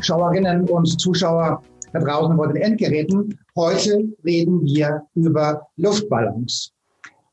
[0.00, 3.38] Zuschauerinnen und Zuschauer da draußen vor den Endgeräten.
[3.54, 6.72] Heute reden wir über Luftballons.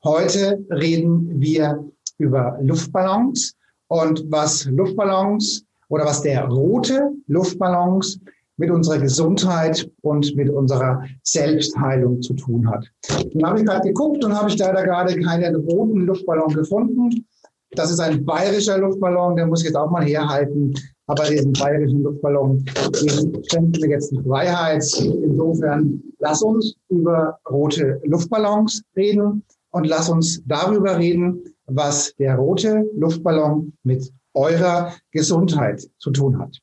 [0.03, 1.85] Heute reden wir
[2.17, 3.55] über Luftballons
[3.87, 8.19] und was Luftballons oder was der rote Luftballons
[8.57, 12.85] mit unserer Gesundheit und mit unserer Selbstheilung zu tun hat.
[13.33, 17.25] Dann habe ich gerade geguckt und habe ich leider gerade keinen roten Luftballon gefunden.
[17.71, 20.73] Das ist ein bayerischer Luftballon, der muss jetzt auch mal herhalten
[21.07, 22.63] aber diesen bayerischen Luftballon,
[23.01, 24.83] den schenken wir jetzt die Freiheit.
[24.99, 32.85] Insofern lass uns über rote Luftballons reden und lass uns darüber reden, was der rote
[32.95, 36.57] Luftballon mit eurer Gesundheit zu tun hat.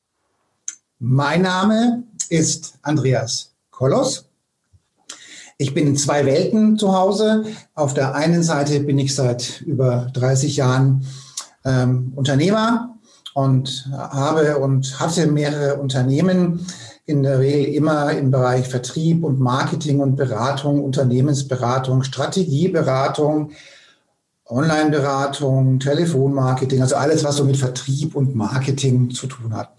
[0.99, 4.29] Mein Name ist Andreas Kollos.
[5.57, 7.45] Ich bin in zwei Welten zu Hause.
[7.73, 11.05] Auf der einen Seite bin ich seit über 30 Jahren
[11.63, 12.95] ähm, Unternehmer,
[13.35, 16.65] und habe und hatte mehrere Unternehmen,
[17.05, 23.51] in der Regel immer im Bereich Vertrieb und Marketing und Beratung, Unternehmensberatung, Strategieberatung,
[24.45, 29.73] Online-Beratung, Telefonmarketing, also alles, was so mit Vertrieb und Marketing zu tun hat.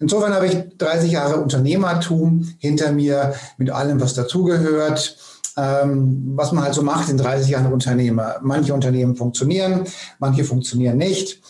[0.00, 5.16] Insofern habe ich 30 Jahre Unternehmertum hinter mir mit allem, was dazugehört,
[5.56, 8.36] ähm, was man halt so macht in 30 Jahren Unternehmer.
[8.42, 9.84] Manche Unternehmen funktionieren,
[10.18, 11.40] manche funktionieren nicht.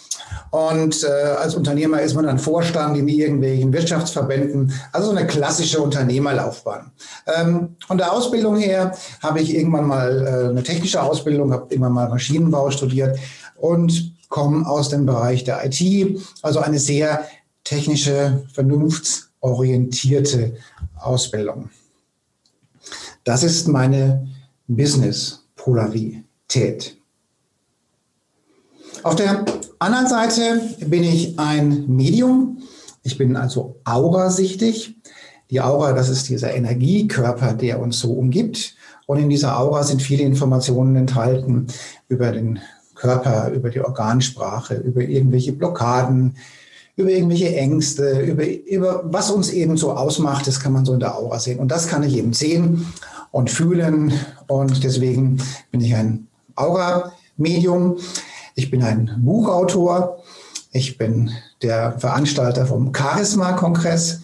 [0.51, 4.73] Und äh, als Unternehmer ist man dann Vorstand in irgendwelchen Wirtschaftsverbänden.
[4.93, 6.91] Also so eine klassische Unternehmerlaufbahn.
[7.27, 11.93] Ähm, von der Ausbildung her habe ich irgendwann mal äh, eine technische Ausbildung, habe irgendwann
[11.93, 13.19] mal Maschinenbau studiert
[13.57, 16.21] und komme aus dem Bereich der IT.
[16.43, 17.25] Also eine sehr
[17.69, 20.57] technische, vernunftsorientierte
[20.99, 21.69] Ausbildung.
[23.25, 24.27] Das ist meine
[24.69, 26.97] Business-Polarität.
[29.03, 29.45] Auf der
[29.79, 32.63] anderen Seite bin ich ein Medium.
[33.03, 34.97] Ich bin also aurasichtig.
[35.51, 38.77] Die Aura, das ist dieser Energiekörper, der uns so umgibt.
[39.05, 41.67] Und in dieser Aura sind viele Informationen enthalten
[42.09, 42.61] über den
[42.95, 46.35] Körper, über die Organsprache, über irgendwelche Blockaden,
[46.99, 50.49] über irgendwelche Ängste, über, über was uns eben so ausmacht.
[50.49, 51.61] Das kann man so in der Aura sehen.
[51.61, 52.93] Und das kann ich eben sehen
[53.31, 54.13] und fühlen.
[54.49, 56.27] Und deswegen bin ich ein
[56.57, 57.99] Aura-Medium.
[58.57, 60.19] Ich bin ein Buchautor.
[60.73, 61.31] Ich bin
[61.63, 64.23] der Veranstalter vom Charisma-Kongress.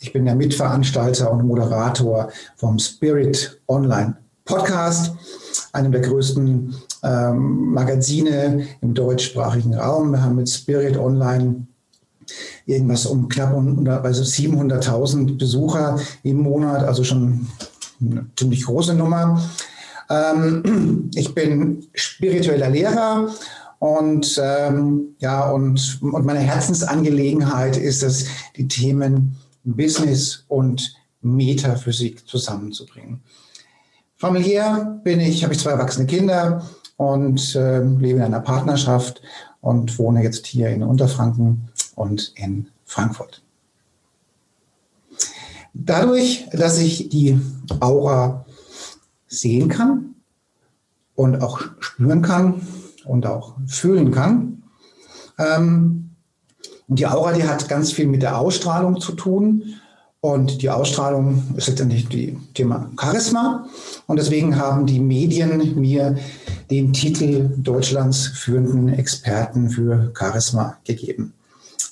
[0.00, 5.12] Ich bin der Mitveranstalter und Moderator vom Spirit Online Podcast,
[5.72, 6.74] einem der größten
[7.04, 10.10] ähm, Magazine im deutschsprachigen Raum.
[10.10, 11.67] Wir haben mit Spirit Online
[12.66, 13.54] irgendwas um knapp
[14.04, 17.48] also 700.000 Besucher im Monat, also schon
[18.00, 19.42] eine ziemlich große Nummer.
[20.10, 23.28] Ähm, ich bin spiritueller Lehrer
[23.78, 33.22] und ähm, ja, und, und meine Herzensangelegenheit ist es, die Themen Business und Metaphysik zusammenzubringen.
[34.16, 36.66] Familiär bin ich, habe ich zwei erwachsene Kinder
[36.96, 39.22] und äh, lebe in einer Partnerschaft
[39.60, 43.42] und wohne jetzt hier in Unterfranken und in Frankfurt.
[45.74, 47.38] Dadurch, dass ich die
[47.80, 48.46] Aura
[49.26, 50.14] sehen kann
[51.14, 52.62] und auch spüren kann,
[53.08, 54.62] und auch fühlen kann.
[55.38, 56.10] Ähm,
[56.86, 59.74] und die Aura, die hat ganz viel mit der Ausstrahlung zu tun.
[60.20, 63.66] Und die Ausstrahlung ist letztendlich das Thema Charisma.
[64.06, 66.16] Und deswegen haben die Medien mir
[66.70, 71.34] den Titel Deutschlands führenden Experten für Charisma gegeben.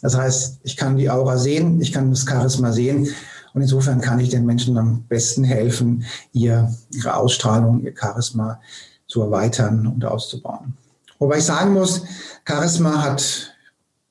[0.02, 3.08] Das heißt, ich kann die Aura sehen, ich kann das Charisma sehen.
[3.54, 8.60] Und insofern kann ich den Menschen am besten helfen, ihr, ihre Ausstrahlung, ihr Charisma
[9.08, 10.76] zu erweitern und auszubauen.
[11.18, 12.02] Wobei ich sagen muss,
[12.44, 13.54] Charisma hat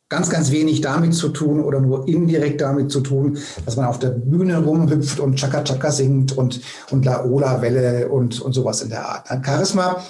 [0.09, 3.99] ganz, ganz wenig damit zu tun oder nur indirekt damit zu tun, dass man auf
[3.99, 6.61] der Bühne rumhüpft und Chaka Chaka singt und,
[6.91, 9.27] und Laola-Welle und, und sowas in der Art.
[9.45, 10.03] Charisma,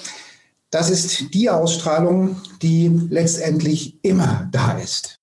[0.69, 5.19] das ist die Ausstrahlung, die letztendlich immer da ist.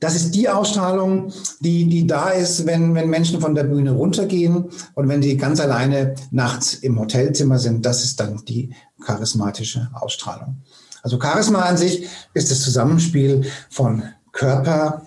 [0.00, 4.66] Das ist die Ausstrahlung, die, die da ist, wenn, wenn Menschen von der Bühne runtergehen
[4.94, 7.86] und wenn die ganz alleine nachts im Hotelzimmer sind.
[7.86, 8.70] Das ist dann die
[9.04, 10.62] charismatische Ausstrahlung.
[11.02, 14.02] Also Charisma an sich ist das Zusammenspiel von
[14.32, 15.06] Körper,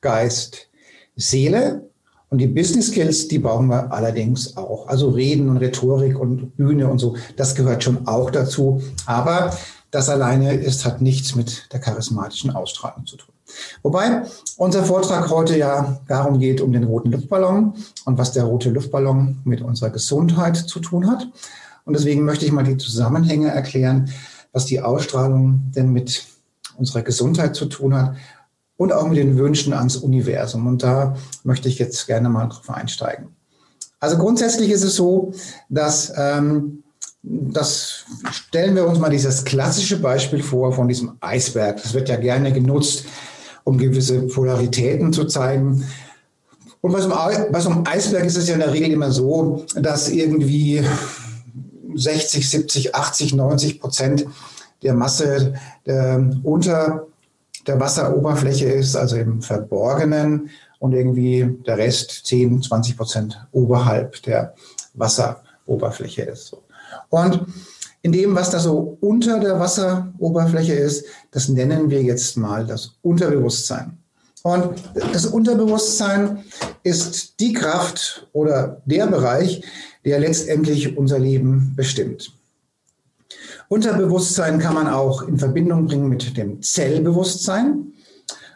[0.00, 0.68] Geist,
[1.16, 1.88] Seele
[2.28, 4.86] und die Business Skills, die brauchen wir allerdings auch.
[4.86, 8.80] Also Reden und Rhetorik und Bühne und so, das gehört schon auch dazu.
[9.06, 9.56] Aber
[9.90, 13.34] das alleine ist, hat nichts mit der charismatischen Ausstrahlung zu tun.
[13.82, 14.22] Wobei
[14.56, 17.74] unser Vortrag heute ja darum geht, um den roten Luftballon
[18.04, 21.28] und was der rote Luftballon mit unserer Gesundheit zu tun hat.
[21.84, 24.10] Und deswegen möchte ich mal die Zusammenhänge erklären,
[24.52, 26.24] was die Ausstrahlung denn mit
[26.76, 28.16] unserer Gesundheit zu tun hat
[28.76, 30.66] und auch mit den Wünschen ans Universum.
[30.66, 31.14] Und da
[31.44, 33.28] möchte ich jetzt gerne mal drauf einsteigen.
[33.98, 35.32] Also grundsätzlich ist es so,
[35.68, 36.82] dass ähm,
[37.22, 41.82] das stellen wir uns mal dieses klassische Beispiel vor von diesem Eisberg.
[41.82, 43.04] Das wird ja gerne genutzt,
[43.64, 45.84] um gewisse Polaritäten zu zeigen.
[46.80, 50.82] Und bei so, einem, Eisberg ist es ja in der Regel immer so, dass irgendwie
[51.94, 54.26] 60, 70, 80, 90 Prozent
[54.82, 55.54] der Masse
[55.86, 57.06] der, unter
[57.66, 64.54] der Wasseroberfläche ist, also im Verborgenen und irgendwie der Rest 10, 20 Prozent oberhalb der
[64.94, 66.56] Wasseroberfläche ist.
[67.10, 67.46] Und
[68.02, 72.92] in dem, was da so unter der Wasseroberfläche ist, das nennen wir jetzt mal das
[73.02, 73.98] Unterbewusstsein.
[74.42, 74.74] Und
[75.12, 76.44] das Unterbewusstsein
[76.82, 79.62] ist die Kraft oder der Bereich,
[80.04, 82.32] der letztendlich unser Leben bestimmt.
[83.68, 87.92] Unterbewusstsein kann man auch in Verbindung bringen mit dem Zellbewusstsein.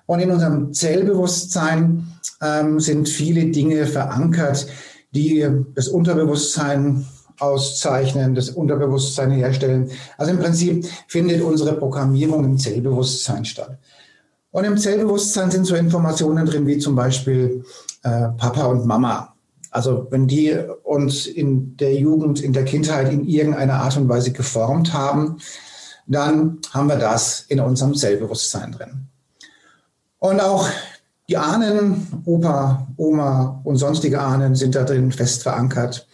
[0.07, 2.07] Und in unserem Zellbewusstsein
[2.43, 4.67] ähm, sind viele Dinge verankert,
[5.15, 7.07] die das Unterbewusstsein
[7.39, 9.91] auszeichnen, das Unterbewusstsein herstellen.
[10.19, 13.79] Also im Prinzip findet unsere Programmierung im Zellbewusstsein statt.
[14.51, 17.65] Und im Zellbewusstsein sind so Informationen drin wie zum Beispiel
[18.03, 19.35] äh, Papa und Mama.
[19.71, 24.31] Also wenn die uns in der Jugend, in der Kindheit in irgendeiner Art und Weise
[24.31, 25.39] geformt haben,
[26.07, 29.09] dann haben wir das in unserem Zellbewusstsein drin.
[30.21, 30.69] Und auch
[31.29, 36.07] die Ahnen, Opa, Oma und sonstige Ahnen sind da drin fest verankert.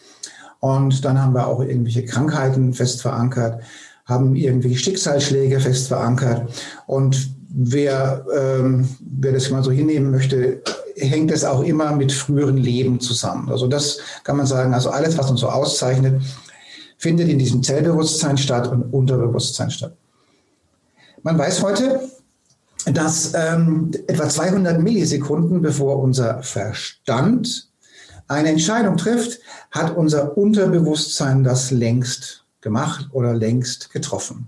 [0.60, 3.62] Und dann haben wir auch irgendwelche Krankheiten fest verankert,
[4.04, 6.50] haben irgendwelche Schicksalsschläge fest verankert.
[6.86, 10.62] Und wer, ähm, wer das mal so hinnehmen möchte,
[10.96, 13.50] hängt es auch immer mit früheren Leben zusammen.
[13.50, 16.22] Also das kann man sagen, also alles, was uns so auszeichnet,
[16.98, 19.96] findet in diesem Zellbewusstsein statt und Unterbewusstsein statt.
[21.22, 22.00] Man weiß heute,
[22.86, 27.69] dass ähm, etwa 200 Millisekunden, bevor unser Verstand
[28.30, 29.40] eine Entscheidung trifft,
[29.70, 34.46] hat unser Unterbewusstsein das längst gemacht oder längst getroffen.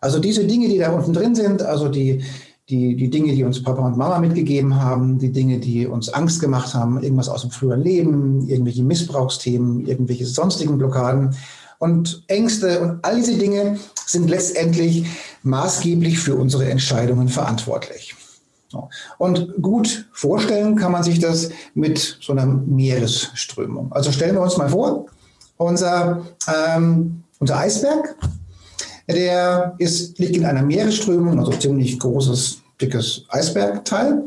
[0.00, 2.22] Also diese Dinge, die da unten drin sind, also die,
[2.68, 6.40] die, die Dinge, die uns Papa und Mama mitgegeben haben, die Dinge, die uns Angst
[6.40, 11.34] gemacht haben, irgendwas aus dem früheren Leben, irgendwelche Missbrauchsthemen, irgendwelche sonstigen Blockaden
[11.78, 15.06] und Ängste und all diese Dinge sind letztendlich
[15.42, 18.14] maßgeblich für unsere Entscheidungen verantwortlich.
[19.18, 23.92] Und gut vorstellen kann man sich das mit so einer Meeresströmung.
[23.92, 25.06] Also stellen wir uns mal vor,
[25.56, 28.16] unser, ähm, unser Eisberg
[29.08, 34.22] der ist, liegt in einer Meeresströmung, also ziemlich großes, dickes Eisbergteil.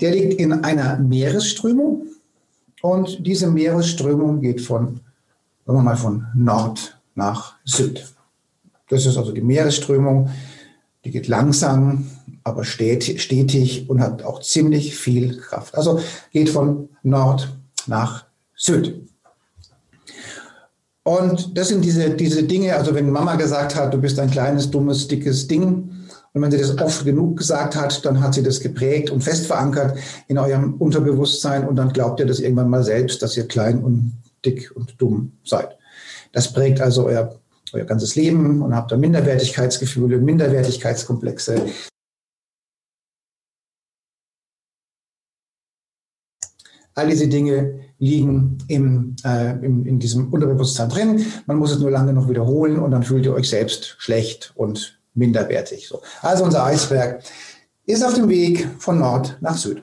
[0.00, 2.06] Der liegt in einer Meeresströmung
[2.82, 5.00] und diese Meeresströmung geht von,
[5.64, 8.04] sagen wir mal, von Nord nach Süd.
[8.88, 10.28] Das ist also die Meeresströmung.
[11.06, 12.10] Die geht langsam,
[12.42, 15.76] aber stetig und hat auch ziemlich viel Kraft.
[15.76, 16.00] Also
[16.32, 18.24] geht von Nord nach
[18.56, 19.06] Süd.
[21.04, 24.68] Und das sind diese, diese Dinge, also wenn Mama gesagt hat, du bist ein kleines,
[24.68, 25.90] dummes, dickes Ding,
[26.32, 29.46] und wenn sie das oft genug gesagt hat, dann hat sie das geprägt und fest
[29.46, 29.96] verankert
[30.26, 34.12] in eurem Unterbewusstsein und dann glaubt ihr das irgendwann mal selbst, dass ihr klein und
[34.44, 35.78] dick und dumm seid.
[36.32, 37.36] Das prägt also euer,
[37.72, 41.66] euer ganzes Leben und habt da Minderwertigkeitsgefühle, Minderwertigkeitskomplexe.
[46.94, 51.26] All diese Dinge liegen im, äh, im, in diesem Unterbewusstsein drin.
[51.46, 54.98] Man muss es nur lange noch wiederholen und dann fühlt ihr euch selbst schlecht und
[55.14, 55.86] minderwertig.
[55.88, 56.02] So.
[56.22, 57.22] Also unser Eisberg
[57.84, 59.82] ist auf dem Weg von Nord nach Süd.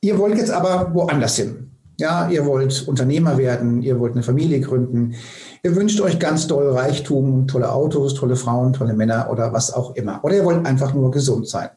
[0.00, 1.73] Ihr wollt jetzt aber woanders hin.
[1.96, 5.14] Ja, ihr wollt Unternehmer werden, ihr wollt eine Familie gründen,
[5.62, 9.94] ihr wünscht euch ganz doll Reichtum, tolle Autos, tolle Frauen, tolle Männer oder was auch
[9.94, 10.24] immer.
[10.24, 11.70] Oder ihr wollt einfach nur gesund sein.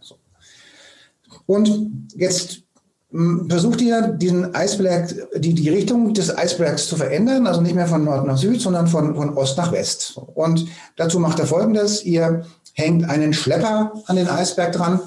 [1.45, 2.63] Und jetzt
[3.47, 8.03] versucht ihr, diesen Eisberg, die, die Richtung des Eisbergs zu verändern, also nicht mehr von
[8.03, 10.19] Nord nach Süd, sondern von, von Ost nach West.
[10.35, 12.43] Und dazu macht er folgendes, ihr
[12.73, 14.99] hängt einen Schlepper an den Eisberg dran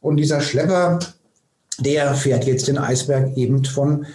[0.00, 1.00] und dieser Schlepper,
[1.80, 4.06] der fährt jetzt den Eisberg eben von,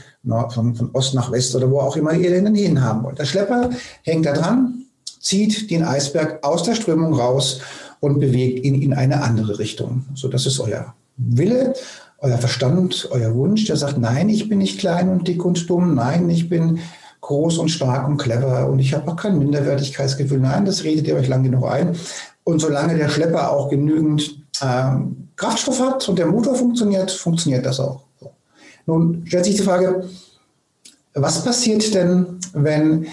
[0.49, 3.19] von, von Ost nach West oder wo auch immer ihr den hin haben wollt.
[3.19, 3.69] Der Schlepper
[4.03, 4.85] hängt da dran,
[5.19, 7.61] zieht den Eisberg aus der Strömung raus
[7.99, 10.05] und bewegt ihn in eine andere Richtung.
[10.13, 11.73] So, das ist euer Wille,
[12.19, 15.95] euer Verstand, euer Wunsch, der sagt, nein, ich bin nicht klein und dick und dumm,
[15.95, 16.79] nein, ich bin
[17.21, 20.39] groß und stark und clever und ich habe auch kein Minderwertigkeitsgefühl.
[20.39, 21.95] Nein, das redet ihr euch lang genug ein.
[22.43, 27.79] Und solange der Schlepper auch genügend ähm, Kraftstoff hat und der Motor funktioniert, funktioniert das
[27.79, 28.04] auch.
[28.85, 30.07] Nun stellt sich die Frage,
[31.13, 33.07] was passiert denn, wenn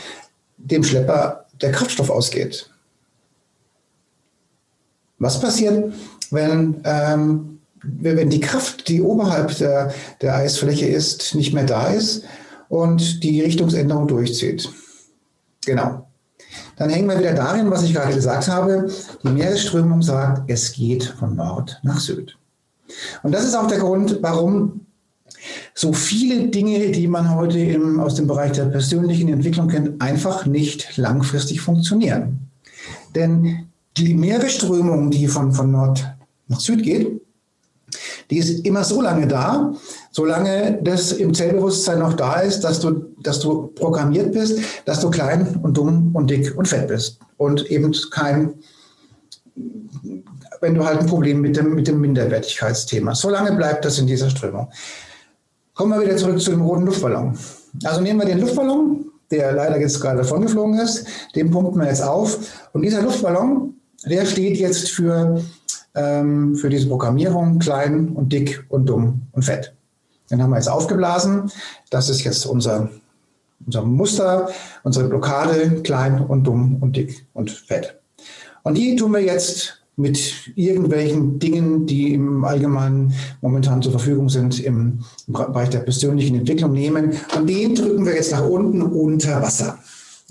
[0.59, 2.69] dem Schlepper der Kraftstoff ausgeht?
[5.19, 5.93] Was passiert,
[6.31, 12.25] wenn, ähm, wenn die Kraft, die oberhalb der, der Eisfläche ist, nicht mehr da ist
[12.69, 14.69] und die Richtungsänderung durchzieht?
[15.65, 16.09] Genau.
[16.77, 18.91] Dann hängen wir wieder darin, was ich gerade gesagt habe.
[19.23, 22.37] Die Meeresströmung sagt, es geht von Nord nach Süd.
[23.23, 24.87] Und das ist auch der Grund, warum
[25.75, 30.47] so viele Dinge, die man heute im, aus dem Bereich der persönlichen Entwicklung kennt, einfach
[30.47, 32.51] nicht langfristig funktionieren.
[33.15, 36.05] Denn die Meeresströmung, die von, von Nord
[36.49, 37.21] nach Süd geht,
[38.31, 39.75] die ist immer so lange da,
[40.11, 45.11] solange das im Zellbewusstsein noch da ist, dass du, dass du programmiert bist, dass du
[45.11, 47.19] klein und dumm und dick und fett bist.
[47.37, 48.55] Und eben kein,
[50.63, 53.15] wenn du halt ein Problem mit dem, mit dem Minderwertigkeitsthema.
[53.15, 54.69] Solange bleibt das in dieser Strömung.
[55.75, 57.37] Kommen wir wieder zurück zu dem roten Luftballon.
[57.85, 61.89] Also nehmen wir den Luftballon, der leider jetzt gerade davon geflogen ist, den pumpen wir
[61.89, 62.39] jetzt auf.
[62.75, 63.75] Und dieser Luftballon,
[64.05, 65.43] der steht jetzt für,
[65.95, 69.75] ähm, für diese Programmierung klein und dick und dumm und fett.
[70.31, 71.51] Den haben wir jetzt aufgeblasen.
[71.89, 72.91] Das ist jetzt unser,
[73.65, 74.51] unser Muster,
[74.83, 77.99] unsere Blockade, klein und dumm und dick und fett.
[78.63, 84.59] Und die tun wir jetzt mit irgendwelchen Dingen, die im Allgemeinen momentan zur Verfügung sind
[84.61, 87.13] im Bereich der persönlichen Entwicklung nehmen.
[87.37, 89.79] Und den drücken wir jetzt nach unten unter Wasser.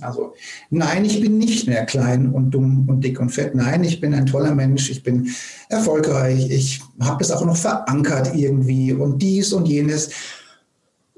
[0.02, 0.34] Also
[0.72, 3.54] nein, ich bin nicht mehr klein und dumm und dick und fett.
[3.54, 5.30] Nein, ich bin ein toller Mensch, ich bin
[5.70, 10.10] erfolgreich, ich habe es auch noch verankert irgendwie und dies und jenes.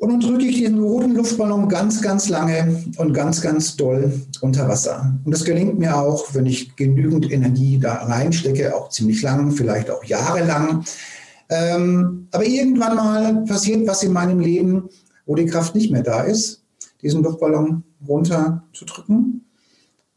[0.04, 4.68] Und dann drücke ich diesen roten Luftballon ganz, ganz lange und ganz, ganz doll unter
[4.68, 5.18] Wasser.
[5.24, 9.90] Und das gelingt mir auch, wenn ich genügend Energie da reinstecke, auch ziemlich lang, vielleicht
[9.90, 10.84] auch jahrelang.
[11.50, 14.90] Ähm, aber irgendwann mal passiert was in meinem Leben,
[15.26, 16.64] wo die Kraft nicht mehr da ist
[17.02, 19.46] diesen Luftballon runterzudrücken,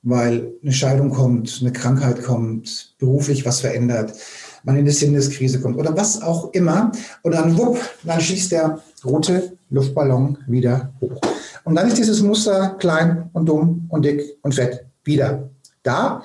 [0.03, 4.15] weil eine Scheidung kommt, eine Krankheit kommt, beruflich was verändert,
[4.63, 6.93] man in eine Sinneskrise kommt oder was auch immer.
[7.23, 11.21] Und dann wupp, dann schießt der rote Luftballon wieder hoch.
[11.65, 15.51] Und dann ist dieses Muster klein und dumm und dick und fett wieder
[15.83, 16.23] da.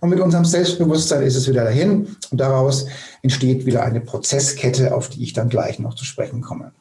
[0.00, 2.16] Und mit unserem Selbstbewusstsein ist es wieder dahin.
[2.30, 2.86] Und daraus
[3.22, 6.72] entsteht wieder eine Prozesskette, auf die ich dann gleich noch zu sprechen komme.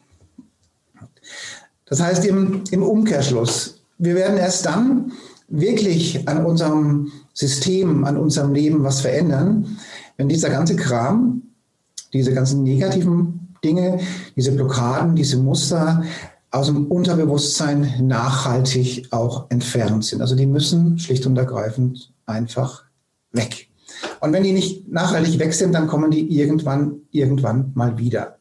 [1.85, 5.13] Das heißt im, im Umkehrschluss, wir werden erst dann
[5.47, 9.77] wirklich an unserem System, an unserem Leben was verändern,
[10.17, 11.43] wenn dieser ganze Kram,
[12.13, 13.99] diese ganzen negativen Dinge,
[14.35, 16.03] diese Blockaden, diese Muster
[16.51, 20.21] aus dem Unterbewusstsein nachhaltig auch entfernt sind.
[20.21, 22.83] Also die müssen schlicht und ergreifend einfach
[23.31, 23.69] weg.
[24.21, 28.37] Und wenn die nicht nachhaltig weg sind, dann kommen die irgendwann, irgendwann mal wieder.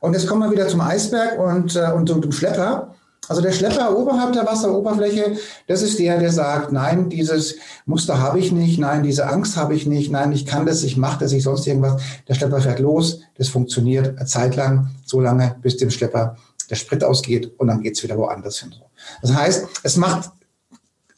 [0.00, 2.94] Und jetzt kommen wir wieder zum Eisberg und, äh, und zum Schlepper.
[3.28, 8.40] Also der Schlepper oberhalb der Wasseroberfläche, das ist der, der sagt, nein, dieses Muster habe
[8.40, 11.32] ich nicht, nein, diese Angst habe ich nicht, nein, ich kann das, ich mache das,
[11.32, 12.00] ich sonst irgendwas.
[12.26, 16.36] Der Schlepper fährt los, das funktioniert eine Zeit lang, so lange, bis dem Schlepper
[16.70, 18.74] der Sprit ausgeht und dann geht's wieder woanders hin.
[19.22, 20.30] Das heißt, es macht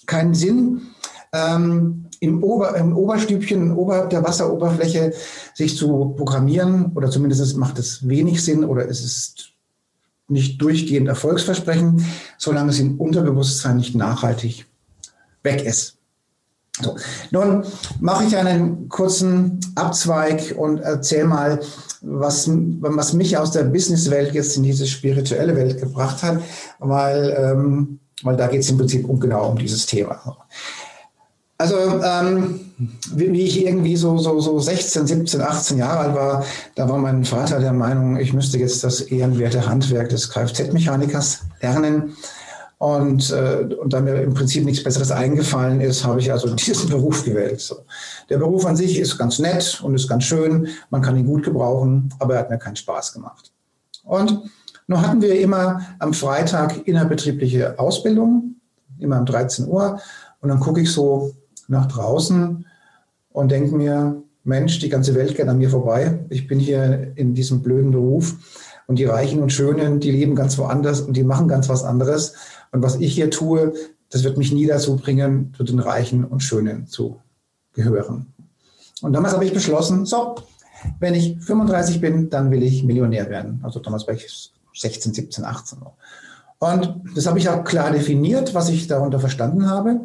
[0.06, 0.82] keinen Sinn,
[1.32, 5.12] ähm, im, Ober, im Oberstübchen, oberhalb der Wasseroberfläche
[5.54, 9.52] sich zu programmieren oder zumindest macht es wenig Sinn oder es ist
[10.30, 12.02] nicht durchgehend erfolgsversprechend,
[12.38, 14.66] solange es im Unterbewusstsein nicht nachhaltig
[15.42, 15.96] weg ist.
[16.80, 16.96] So.
[17.30, 17.64] Nun
[18.00, 21.60] mache ich einen kurzen Abzweig und erzähle mal,
[22.00, 26.40] was, was mich aus der Businesswelt jetzt in diese spirituelle Welt gebracht hat,
[26.78, 30.38] weil, ähm, weil da geht es im Prinzip um genau um dieses Thema.
[31.60, 32.58] Also ähm,
[33.12, 37.22] wie, ich irgendwie so, so, so 16, 17, 18 Jahre alt war, da war mein
[37.26, 42.16] Vater der Meinung, ich müsste jetzt das ehrenwerte Handwerk des Kfz-Mechanikers lernen.
[42.78, 46.88] Und, äh, und da mir im Prinzip nichts Besseres eingefallen ist, habe ich also diesen
[46.88, 47.60] Beruf gewählt.
[47.60, 47.84] So.
[48.30, 51.42] Der Beruf an sich ist ganz nett und ist ganz schön, man kann ihn gut
[51.42, 53.52] gebrauchen, aber er hat mir keinen Spaß gemacht.
[54.04, 54.44] Und
[54.86, 58.54] nun hatten wir immer am Freitag innerbetriebliche Ausbildung,
[58.98, 60.00] immer um 13 Uhr.
[60.40, 61.34] Und dann gucke ich so
[61.70, 62.66] nach draußen
[63.30, 66.18] und denke mir, Mensch, die ganze Welt geht an mir vorbei.
[66.30, 68.36] Ich bin hier in diesem blöden Beruf
[68.86, 72.34] und die Reichen und Schönen, die leben ganz woanders und die machen ganz was anderes.
[72.72, 73.74] Und was ich hier tue,
[74.10, 77.20] das wird mich nie dazu bringen, zu den Reichen und Schönen zu
[77.72, 78.32] gehören.
[79.02, 80.34] Und damals habe ich beschlossen, so,
[80.98, 83.60] wenn ich 35 bin, dann will ich Millionär werden.
[83.62, 85.78] Also damals war ich 16, 17, 18.
[86.58, 90.00] Und das habe ich auch klar definiert, was ich darunter verstanden habe.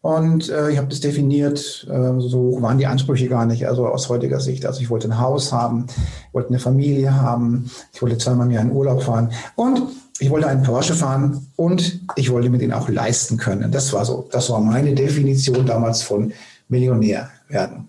[0.00, 4.08] Und äh, ich habe das definiert, äh, so waren die Ansprüche gar nicht, also aus
[4.08, 4.64] heutiger Sicht.
[4.64, 8.52] Also ich wollte ein Haus haben, ich wollte eine Familie haben, ich wollte zweimal im
[8.52, 9.82] Jahr in Urlaub fahren und
[10.20, 13.72] ich wollte einen Porsche fahren und ich wollte mir den auch leisten können.
[13.72, 16.32] Das war so, das war meine Definition damals von
[16.68, 17.88] Millionär werden.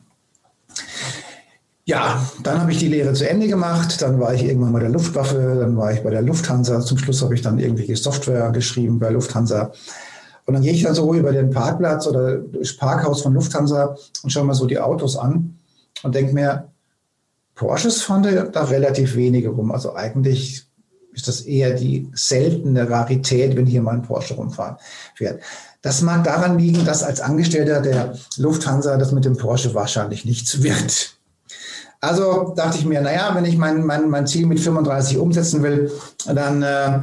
[1.86, 4.02] Ja, dann habe ich die Lehre zu Ende gemacht.
[4.02, 6.82] Dann war ich irgendwann bei der Luftwaffe, dann war ich bei der Lufthansa.
[6.82, 9.72] Zum Schluss habe ich dann irgendwelche Software geschrieben bei Lufthansa.
[10.48, 14.30] Und dann gehe ich dann so über den Parkplatz oder das Parkhaus von Lufthansa und
[14.30, 15.60] schaue mir so die Autos an
[16.04, 16.70] und denke mir,
[17.54, 19.72] Porsches fahren da relativ wenige rum.
[19.72, 20.66] Also eigentlich
[21.12, 24.78] ist das eher die seltene Rarität, wenn hier mal ein Porsche rumfahren
[25.16, 25.42] fährt.
[25.82, 30.64] Das mag daran liegen, dass als Angestellter der Lufthansa das mit dem Porsche wahrscheinlich nichts
[30.64, 31.18] wird.
[32.00, 35.92] Also dachte ich mir, naja, wenn ich mein, mein, mein Ziel mit 35 umsetzen will,
[36.26, 37.02] dann äh,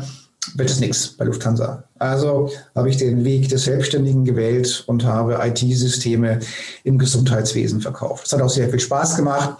[0.54, 1.84] wird es nichts bei Lufthansa.
[1.98, 6.40] Also habe ich den Weg des Selbstständigen gewählt und habe IT-Systeme
[6.84, 8.24] im Gesundheitswesen verkauft.
[8.24, 9.58] Das hat auch sehr viel Spaß gemacht.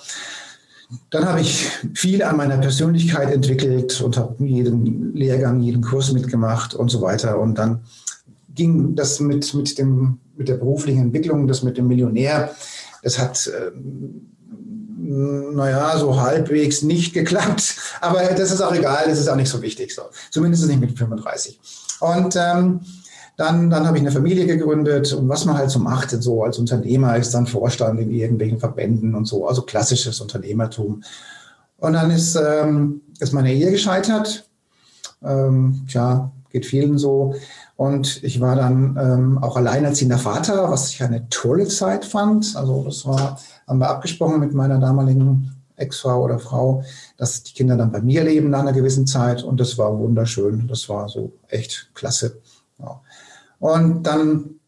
[1.11, 6.75] Dann habe ich viel an meiner Persönlichkeit entwickelt und habe jeden Lehrgang, jeden Kurs mitgemacht
[6.75, 7.41] und so weiter.
[7.41, 7.81] Und dann
[8.55, 12.55] ging das mit, mit, dem, mit der beruflichen Entwicklung, das mit dem Millionär,
[13.03, 13.71] das hat äh,
[15.07, 17.77] naja, so halbwegs nicht geklappt.
[18.01, 19.95] Aber das ist auch egal, das ist auch nicht so wichtig.
[19.95, 20.03] So.
[20.31, 21.61] Zumindest nicht mit 35.
[22.01, 22.81] Und ähm,
[23.37, 26.59] dann, dann habe ich eine Familie gegründet und was man halt so macht, so als
[26.59, 31.03] Unternehmer ist dann Vorstand in irgendwelchen Verbänden und so, also klassisches Unternehmertum.
[31.79, 34.49] Und dann ist, ähm, ist meine Ehe gescheitert.
[35.23, 37.35] Ähm, tja, geht vielen so.
[37.77, 42.55] Und ich war dann ähm, auch alleinerziehender Vater, was ich eine tolle Zeit fand.
[42.57, 46.85] Also das war, haben wir abgesprochen mit meiner damaligen Ex-Frau oder Frau,
[47.17, 49.43] dass die Kinder dann bei mir leben nach einer gewissen Zeit.
[49.43, 50.69] Und das war wunderschön.
[50.69, 52.39] Das war so echt klasse.
[52.79, 53.01] Ja.
[53.59, 54.61] Und dann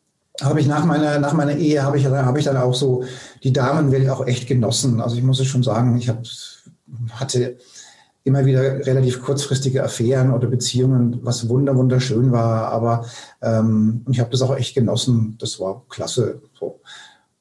[0.43, 3.05] habe ich nach meiner, nach meiner Ehe, habe ich, habe ich dann auch so
[3.43, 5.01] die Damenwelt auch echt genossen.
[5.01, 6.23] Also ich muss es schon sagen, ich hab,
[7.13, 7.57] hatte
[8.27, 12.73] immer wieder relativ kurzfristige Affären oder Beziehungen, was wunder wunderschön war.
[12.73, 13.07] Aber
[13.41, 15.37] ähm, ich habe das auch echt genossen.
[15.41, 16.41] Das war klasse.
[16.59, 16.81] So.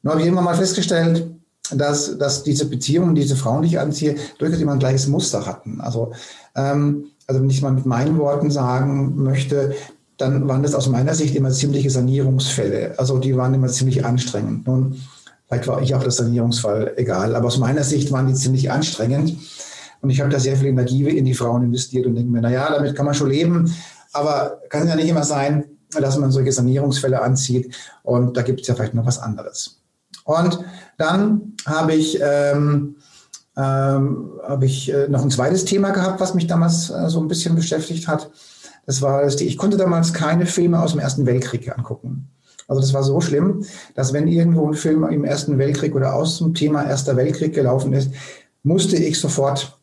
[0.04, 1.26] Nun habe ich irgendwann mal festgestellt,
[1.71, 5.82] dass, dass diese Beziehungen, diese Frauen, die ich anziehe, durchaus immer ein gleiches Muster hatten.
[5.82, 6.12] Also,
[6.56, 9.74] ähm, also wenn ich mal mit meinen Worten sagen möchte,
[10.17, 12.93] dann waren das aus meiner Sicht immer ziemliche Sanierungsfälle.
[13.00, 14.67] Also die waren immer ziemlich anstrengend.
[14.67, 15.02] Nun,
[15.48, 17.36] vielleicht war ich auch der Sanierungsfall, egal.
[17.36, 19.36] Aber aus meiner Sicht waren die ziemlich anstrengend.
[20.06, 22.72] Und ich habe da sehr viel Energie in die Frauen investiert und denke mir, naja,
[22.72, 23.74] damit kann man schon leben.
[24.13, 25.65] Aber kann ja nicht immer sein,
[26.00, 27.76] dass man solche Sanierungsfälle anzieht.
[28.04, 29.82] Und da gibt es ja vielleicht noch was anderes.
[30.24, 30.60] Und
[31.00, 32.98] dann habe ich, ähm,
[33.58, 37.28] ähm, habe ich äh, noch ein zweites Thema gehabt, was mich damals äh, so ein
[37.28, 38.30] bisschen beschäftigt hat.
[38.86, 42.30] Das war, dass die, ich konnte damals keine Filme aus dem Ersten Weltkrieg angucken.
[42.68, 43.65] Also das war so schlimm,
[43.96, 47.91] dass wenn irgendwo ein Film im Ersten Weltkrieg oder aus dem Thema Erster Weltkrieg gelaufen
[47.94, 48.12] ist,
[48.62, 49.75] musste ich sofort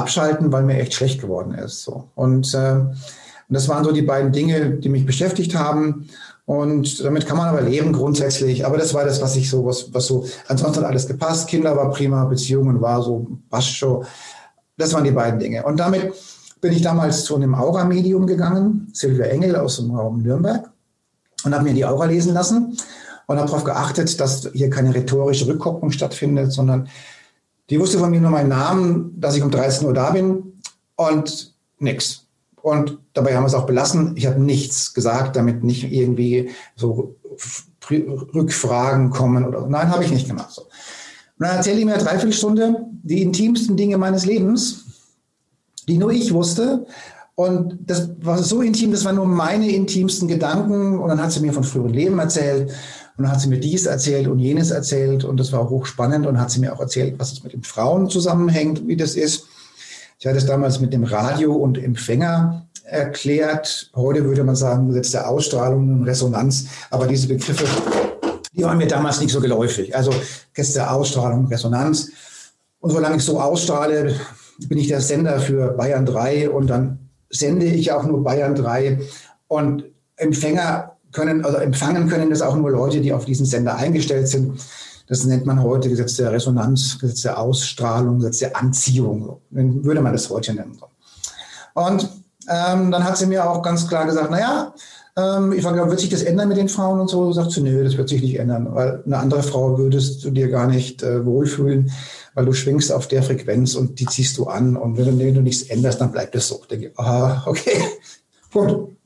[0.00, 1.82] abschalten, weil mir echt schlecht geworden ist.
[1.82, 2.08] So.
[2.14, 2.96] Und, äh, und
[3.48, 6.08] das waren so die beiden Dinge, die mich beschäftigt haben.
[6.46, 8.66] Und damit kann man aber leben grundsätzlich.
[8.66, 11.48] Aber das war das, was ich so, was, was so, ansonsten hat alles gepasst.
[11.48, 14.04] Kinder war prima, Beziehungen war so, passt schon.
[14.76, 15.64] Das waren die beiden Dinge.
[15.64, 16.12] Und damit
[16.60, 20.70] bin ich damals zu einem Aura-Medium gegangen, Silvia Engel aus dem Raum Nürnberg,
[21.44, 22.76] und habe mir die Aura lesen lassen
[23.26, 26.88] und habe darauf geachtet, dass hier keine rhetorische Rückkopplung stattfindet, sondern
[27.70, 30.60] die wusste von mir nur meinen Namen, dass ich um 13 Uhr da bin
[30.96, 32.26] und nix.
[32.60, 34.16] Und dabei haben wir es auch belassen.
[34.16, 37.16] Ich habe nichts gesagt, damit nicht irgendwie so
[37.90, 40.50] Rückfragen kommen oder nein, habe ich nicht gemacht.
[40.50, 40.62] So.
[40.62, 40.68] Und
[41.38, 44.84] dann erzähle ich mir eine Dreiviertelstunde die intimsten Dinge meines Lebens,
[45.88, 46.86] die nur ich wusste.
[47.40, 50.98] Und das war so intim, das waren nur meine intimsten Gedanken.
[50.98, 52.68] Und dann hat sie mir von früheren Leben erzählt.
[53.16, 56.38] Und dann hat sie mir dies erzählt und jenes erzählt und das war hochspannend und
[56.38, 59.46] hat sie mir auch erzählt, was es mit den Frauen zusammenhängt, wie das ist.
[60.18, 63.90] Ich hatte es damals mit dem Radio und Empfänger erklärt.
[63.96, 66.66] Heute würde man sagen, Gesetz der Ausstrahlung und Resonanz.
[66.90, 67.64] Aber diese Begriffe,
[68.52, 69.96] die waren mir damals nicht so geläufig.
[69.96, 70.12] Also
[70.52, 72.10] Gesetz der Ausstrahlung, Resonanz.
[72.80, 74.14] Und solange ich so ausstrahle,
[74.68, 76.99] bin ich der Sender für Bayern 3 und dann
[77.30, 79.00] sende ich auch nur Bayern 3
[79.48, 79.84] und
[80.16, 84.60] Empfänger können, also empfangen können das auch nur Leute, die auf diesen Sender eingestellt sind.
[85.08, 89.40] Das nennt man heute Gesetz der Resonanz, Gesetz der Ausstrahlung, Gesetz der Anziehung.
[89.50, 90.78] Würde man das heute nennen.
[91.74, 92.08] Und
[92.48, 94.72] ähm, dann hat sie mir auch ganz klar gesagt, naja,
[95.20, 97.32] Ähm, ich frage, wird sich das ändern mit den Frauen und so?
[97.32, 100.48] Sagt sie, nö, das wird sich nicht ändern, weil eine andere Frau würdest du dir
[100.48, 101.90] gar nicht äh, wohlfühlen,
[102.34, 105.42] weil du schwingst auf der Frequenz und die ziehst du an und wenn, wenn du
[105.42, 106.62] nichts änderst, dann bleibt es so.
[106.70, 107.82] Denke ich, aha, okay,
[108.52, 108.96] gut.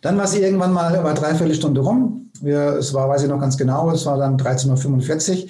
[0.00, 2.30] Dann war sie irgendwann mal über dreiviertel Stunde rum.
[2.40, 5.48] Wir, es war, weiß ich noch ganz genau, es war dann 13.45 Uhr.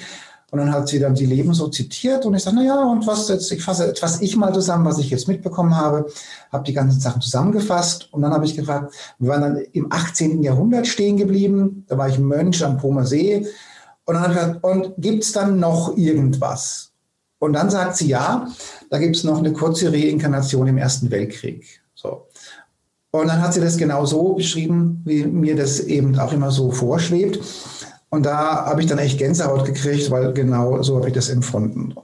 [0.53, 3.07] Und dann hat sie dann die Leben so zitiert und ich sage, na ja, und
[3.07, 6.13] was jetzt, ich fasse was ich mal zusammen, was ich jetzt mitbekommen habe,
[6.53, 10.43] habe die ganzen Sachen zusammengefasst und dann habe ich gefragt, wir waren dann im 18.
[10.43, 13.47] Jahrhundert stehen geblieben, da war ich Mönch am Pomer See
[14.05, 16.93] und dann habe ich gesagt, und gibt es dann noch irgendwas?
[17.39, 18.47] Und dann sagt sie, ja,
[18.91, 21.81] da gibt es noch eine kurze Reinkarnation im Ersten Weltkrieg.
[21.95, 22.27] So.
[23.11, 26.71] Und dann hat sie das genau so beschrieben, wie mir das eben auch immer so
[26.71, 27.41] vorschwebt.
[28.13, 31.95] Und da habe ich dann echt Gänsehaut gekriegt, weil genau so habe ich das empfunden.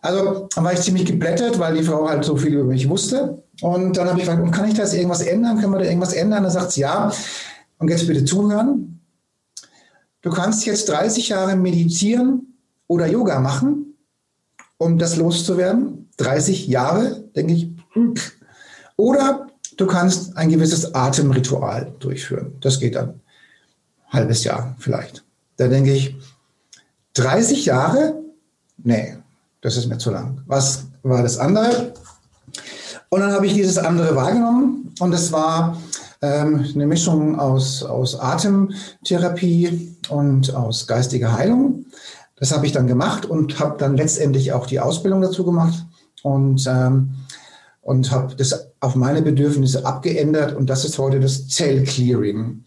[0.00, 3.42] Also dann war ich ziemlich geblättert, weil die Frau halt so viel über mich wusste.
[3.60, 5.60] Und dann habe ich gefragt, kann ich das irgendwas ändern?
[5.60, 6.44] Können wir da irgendwas ändern?
[6.44, 7.12] Dann sagt sie ja.
[7.76, 9.00] Und jetzt bitte zuhören.
[10.22, 12.54] Du kannst jetzt 30 Jahre meditieren
[12.86, 13.98] oder Yoga machen,
[14.78, 16.08] um das loszuwerden.
[16.16, 17.70] 30 Jahre, denke ich.
[18.96, 22.56] Oder du kannst ein gewisses Atemritual durchführen.
[22.62, 23.20] Das geht dann
[24.08, 25.23] halbes Jahr vielleicht.
[25.56, 26.16] Da denke ich,
[27.14, 28.20] 30 Jahre?
[28.76, 29.16] Nee,
[29.60, 30.42] das ist mir zu lang.
[30.46, 31.94] Was war das andere?
[33.08, 35.76] Und dann habe ich dieses andere wahrgenommen und es war
[36.20, 41.86] ähm, eine Mischung aus, aus Atemtherapie und aus geistiger Heilung.
[42.36, 45.86] Das habe ich dann gemacht und habe dann letztendlich auch die Ausbildung dazu gemacht
[46.22, 47.14] und, ähm,
[47.82, 52.64] und habe das auf meine Bedürfnisse abgeändert und das ist heute das Zellclearing.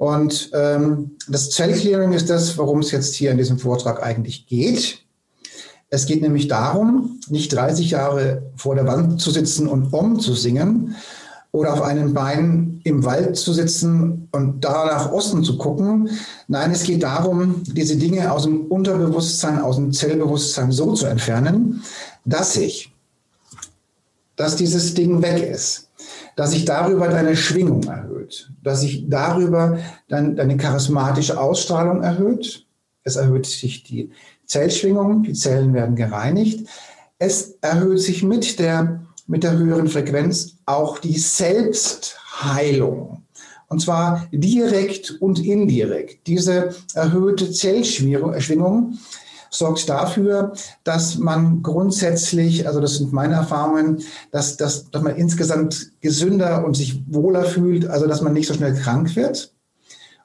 [0.00, 5.00] Und ähm, das Zellclearing ist das, worum es jetzt hier in diesem Vortrag eigentlich geht.
[5.90, 10.32] Es geht nämlich darum, nicht 30 Jahre vor der Wand zu sitzen und Om zu
[10.32, 10.96] singen
[11.52, 16.08] oder auf einem Bein im Wald zu sitzen und da nach Osten zu gucken.
[16.48, 21.82] Nein, es geht darum, diese Dinge aus dem Unterbewusstsein, aus dem Zellbewusstsein so zu entfernen,
[22.24, 22.90] dass ich,
[24.34, 25.90] dass dieses Ding weg ist
[26.36, 27.86] dass sich darüber deine Schwingung
[28.30, 32.66] erhöht, dass sich darüber dann deine charismatische Ausstrahlung erhöht.
[33.04, 34.10] Es erhöht sich die
[34.46, 36.68] Zellschwingung, die Zellen werden gereinigt.
[37.18, 43.22] Es erhöht sich mit der, mit der höheren Frequenz auch die Selbstheilung.
[43.68, 46.26] Und zwar direkt und indirekt.
[46.26, 49.00] Diese erhöhte Zellschwingung
[49.50, 50.52] sorgt dafür,
[50.84, 56.76] dass man grundsätzlich, also das sind meine Erfahrungen, dass, dass, dass man insgesamt gesünder und
[56.76, 59.52] sich wohler fühlt, also dass man nicht so schnell krank wird.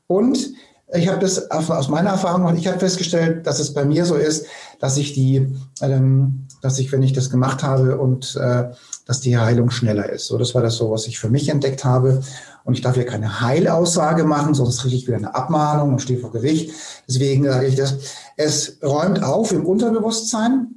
[0.08, 0.54] Und
[0.94, 4.46] ich habe das aus meiner Erfahrung, ich habe festgestellt, dass es bei mir so ist,
[4.80, 5.48] dass ich die,
[5.82, 8.70] ähm, dass ich, wenn ich das gemacht habe und äh,
[9.06, 10.28] dass die Heilung schneller ist.
[10.28, 12.22] So, das war das so, was ich für mich entdeckt habe.
[12.64, 16.20] Und ich darf hier keine Heilaussage machen, sonst kriege ich wieder eine Abmahnung und stehe
[16.20, 16.72] vor Gericht.
[17.08, 17.96] Deswegen sage ich das.
[18.38, 20.68] Es räumt auf im Unterbewusstsein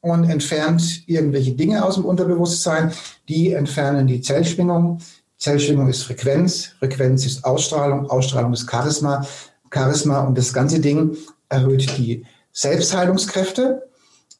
[0.00, 2.92] und entfernt irgendwelche Dinge aus dem Unterbewusstsein.
[3.28, 4.98] Die entfernen die Zellschwingung.
[5.38, 9.26] Zellschwingung ist Frequenz, Frequenz ist Ausstrahlung, Ausstrahlung ist Charisma,
[9.72, 11.16] Charisma und das ganze Ding
[11.48, 13.82] erhöht die Selbstheilungskräfte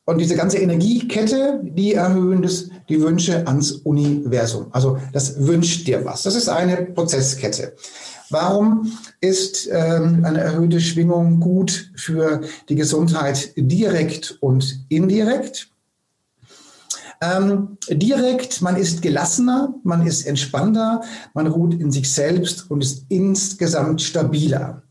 [0.06, 4.68] und diese ganze Energiekette, die erhöhen das, die Wünsche ans Universum.
[4.70, 6.22] Also das wünscht dir was.
[6.22, 7.74] Das ist eine Prozesskette.
[8.30, 15.68] Warum ist ähm, eine erhöhte Schwingung gut für die Gesundheit direkt und indirekt?
[17.20, 21.02] Ähm, direkt, man ist gelassener, man ist entspannter,
[21.34, 24.82] man ruht in sich selbst und ist insgesamt stabiler.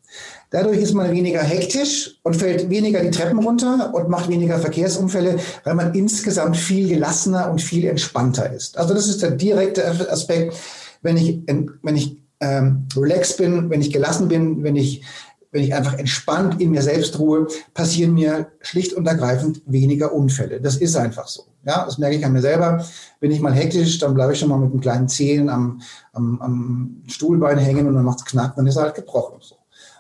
[0.50, 5.38] Dadurch ist man weniger hektisch und fällt weniger die Treppen runter und macht weniger Verkehrsunfälle,
[5.64, 8.78] weil man insgesamt viel gelassener und viel entspannter ist.
[8.78, 10.56] Also das ist der direkte Aspekt.
[11.02, 15.04] Wenn ich, wenn ich ähm, relaxed bin, wenn ich gelassen bin, wenn ich,
[15.52, 20.60] wenn ich einfach entspannt in mir selbst ruhe, passieren mir schlicht und ergreifend weniger Unfälle.
[20.60, 21.46] Das ist einfach so.
[21.66, 22.86] Ja, das merke ich an mir selber.
[23.20, 25.82] Bin ich mal hektisch, dann bleibe ich schon mal mit einem kleinen Zehen am,
[26.14, 29.38] am, am Stuhlbein hängen und dann macht es knack, dann ist er halt gebrochen.
[29.40, 29.56] So.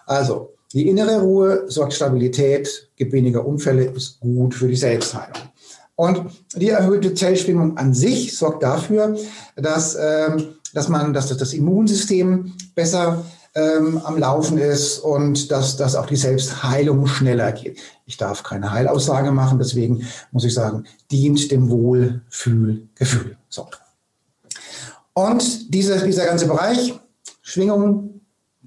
[0.05, 5.49] Also, die innere Ruhe sorgt Stabilität, gibt weniger Unfälle, ist gut für die Selbstheilung.
[5.95, 9.17] Und die erhöhte Zellschwingung an sich sorgt dafür,
[9.55, 13.23] dass, ähm, dass, man, dass das Immunsystem besser
[13.55, 17.79] ähm, am Laufen ist und dass, dass auch die Selbstheilung schneller geht.
[18.05, 23.37] Ich darf keine Heilaussage machen, deswegen muss ich sagen, dient dem Wohlfühlgefühl.
[23.47, 23.67] So.
[25.13, 26.93] Und dieser, dieser ganze Bereich,
[27.41, 28.19] Schwingung,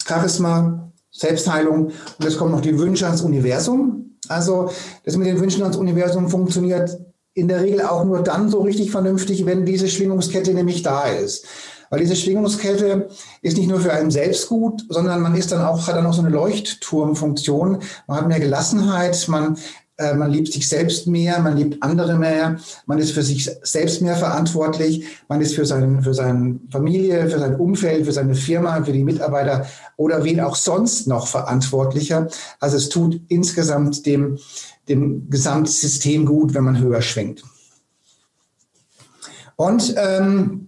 [0.06, 1.88] Charisma, Selbstheilung.
[1.88, 4.16] Und jetzt kommen noch die Wünsche ans Universum.
[4.28, 4.70] Also
[5.04, 6.98] das mit den Wünschen ans Universum funktioniert
[7.34, 11.46] in der Regel auch nur dann so richtig vernünftig, wenn diese Schwingungskette nämlich da ist.
[11.90, 13.08] Weil diese Schwingungskälte
[13.42, 16.14] ist nicht nur für einen selbst gut, sondern man ist dann auch, hat dann auch
[16.14, 17.78] so eine Leuchtturmfunktion.
[18.06, 19.56] Man hat mehr Gelassenheit, man
[19.98, 24.00] äh, man liebt sich selbst mehr, man liebt andere mehr, man ist für sich selbst
[24.00, 28.82] mehr verantwortlich, man ist für, seinen, für seine Familie, für sein Umfeld, für seine Firma,
[28.84, 32.28] für die Mitarbeiter oder wen auch sonst noch verantwortlicher.
[32.60, 34.38] Also es tut insgesamt dem,
[34.88, 37.42] dem Gesamtsystem gut, wenn man höher schwingt.
[39.56, 40.67] Und ähm,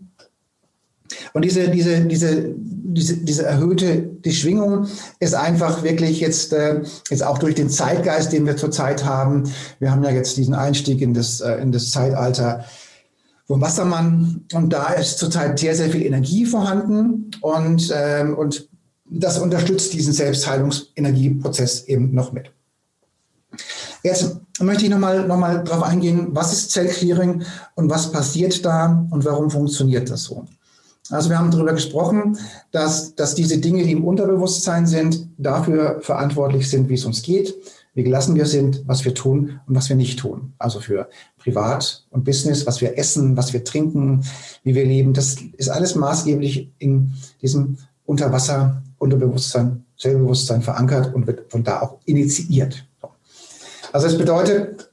[1.32, 4.86] und diese, diese, diese, diese, diese erhöhte die Schwingung
[5.18, 9.50] ist einfach wirklich jetzt, äh, jetzt auch durch den Zeitgeist, den wir zurzeit haben.
[9.78, 12.64] Wir haben ja jetzt diesen Einstieg in das, äh, in das Zeitalter
[13.46, 14.44] vom Wassermann.
[14.52, 17.30] Und da ist zurzeit sehr, sehr viel Energie vorhanden.
[17.40, 18.68] Und, ähm, und
[19.10, 22.52] das unterstützt diesen Selbstheilungsenergieprozess eben noch mit.
[24.02, 27.42] Jetzt möchte ich nochmal noch mal darauf eingehen, was ist Zellclearing
[27.74, 30.46] und was passiert da und warum funktioniert das so?
[31.10, 32.38] Also wir haben darüber gesprochen,
[32.70, 37.54] dass, dass diese Dinge, die im Unterbewusstsein sind, dafür verantwortlich sind, wie es uns geht,
[37.94, 40.52] wie gelassen wir sind, was wir tun und was wir nicht tun.
[40.58, 44.24] Also für Privat und Business, was wir essen, was wir trinken,
[44.62, 45.12] wie wir leben.
[45.12, 51.98] Das ist alles maßgeblich in diesem Unterwasser, Unterbewusstsein, Selbstbewusstsein verankert und wird von da auch
[52.04, 52.86] initiiert.
[53.92, 54.89] Also es bedeutet,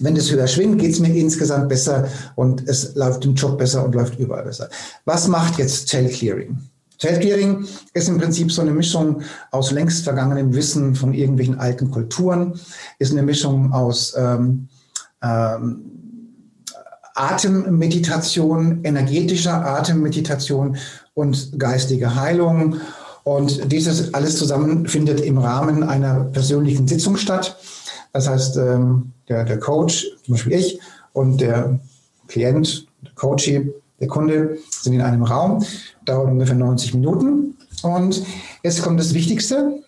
[0.00, 3.84] wenn es höher schwingt, geht es mir insgesamt besser und es läuft im Job besser
[3.84, 4.68] und läuft überall besser.
[5.04, 6.58] Was macht jetzt Cell Clearing?
[6.98, 11.90] Cell Clearing ist im Prinzip so eine Mischung aus längst vergangenem Wissen von irgendwelchen alten
[11.90, 12.58] Kulturen,
[12.98, 14.68] ist eine Mischung aus ähm,
[15.22, 15.96] ähm,
[17.14, 20.76] Atemmeditation, energetischer Atemmeditation
[21.14, 22.76] und geistige Heilung.
[23.24, 27.56] Und dieses alles zusammen findet im Rahmen einer persönlichen Sitzung statt.
[28.16, 30.80] Das heißt, ähm, der, der Coach, zum Beispiel ich,
[31.12, 31.78] und der
[32.28, 35.62] Klient, der Coachee, der Kunde sind in einem Raum,
[36.06, 37.58] dauert ungefähr 90 Minuten.
[37.82, 38.22] Und
[38.62, 39.82] jetzt kommt das Wichtigste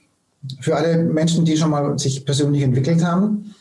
[0.60, 3.54] für alle Menschen, die schon mal sich persönlich entwickelt haben.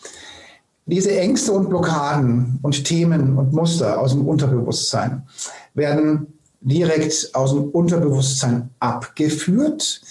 [0.86, 5.24] Diese Ängste und Blockaden und Themen und Muster aus dem Unterbewusstsein
[5.76, 6.28] werden
[6.60, 10.02] direkt aus dem Unterbewusstsein abgeführt.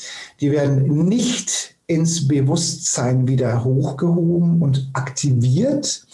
[0.41, 6.07] Die werden nicht ins Bewusstsein wieder hochgehoben und aktiviert,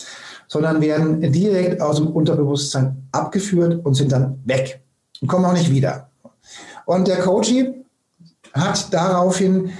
[0.48, 4.82] sondern werden direkt aus dem Unterbewusstsein abgeführt und sind dann weg
[5.20, 6.10] und kommen auch nicht wieder.
[6.84, 7.72] Und der Coachie
[8.52, 9.70] hat daraufhin,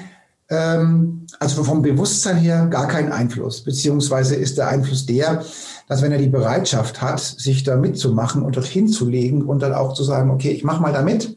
[0.49, 5.45] ähm, also vom Bewusstsein her, gar keinen Einfluss, beziehungsweise ist der Einfluss der,
[5.89, 9.75] dass wenn er die Bereitschaft hat, sich da mitzumachen und dorthin zu legen und dann
[9.75, 11.37] auch zu sagen, okay, ich mache mal da mit,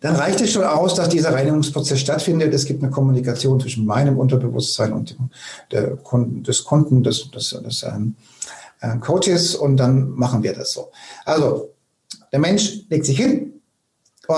[0.00, 2.54] dann reicht es schon aus, dass dieser Reinigungsprozess stattfindet.
[2.54, 5.16] Es gibt eine Kommunikation zwischen meinem Unterbewusstsein und
[5.72, 8.14] dem, Kunden, des Kunden, des, des, des ähm,
[8.80, 10.90] äh, Coaches und dann machen wir das so.
[11.24, 11.70] Also
[12.32, 13.60] der Mensch legt sich hin,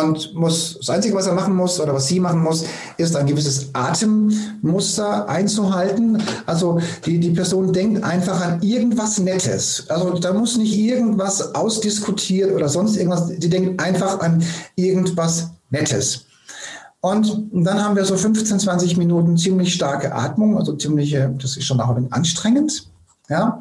[0.01, 2.65] und muss, das Einzige, was er machen muss oder was sie machen muss,
[2.97, 6.23] ist ein gewisses Atemmuster einzuhalten.
[6.47, 9.85] Also die, die Person denkt einfach an irgendwas Nettes.
[9.89, 13.29] Also da muss nicht irgendwas ausdiskutiert oder sonst irgendwas.
[13.29, 14.43] Sie denkt einfach an
[14.77, 16.27] irgendwas Nettes.
[17.01, 21.65] Und dann haben wir so 15, 20 Minuten ziemlich starke Atmung, also ziemliche, das ist
[21.65, 22.89] schon auch ein wenig anstrengend.
[23.29, 23.61] Ja.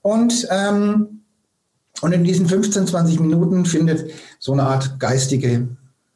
[0.00, 1.20] Und ähm,
[2.00, 5.68] und in diesen 15, 20 Minuten findet so eine Art geistige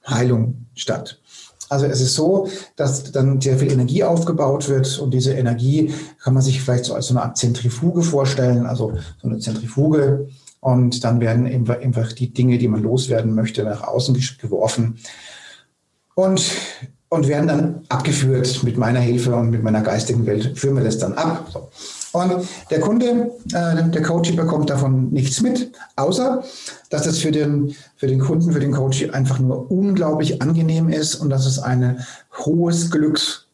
[0.06, 1.20] Heilung statt.
[1.68, 5.92] Also es ist so, dass dann sehr viel Energie aufgebaut wird und diese Energie
[6.22, 10.28] kann man sich vielleicht so als so eine Art Zentrifuge vorstellen, also so eine Zentrifuge
[10.64, 14.96] und dann werden einfach die Dinge, die man loswerden möchte, nach außen geworfen
[16.14, 16.42] und,
[17.10, 20.96] und werden dann abgeführt mit meiner Hilfe und mit meiner geistigen Welt führen wir das
[20.96, 21.68] dann ab.
[22.12, 26.42] Und der Kunde, äh, der Coach bekommt davon nichts mit, außer
[26.88, 31.16] dass es für den, für den Kunden, für den Coach einfach nur unglaublich angenehm ist
[31.16, 32.06] und dass es ein
[32.38, 33.48] hohes Glücks,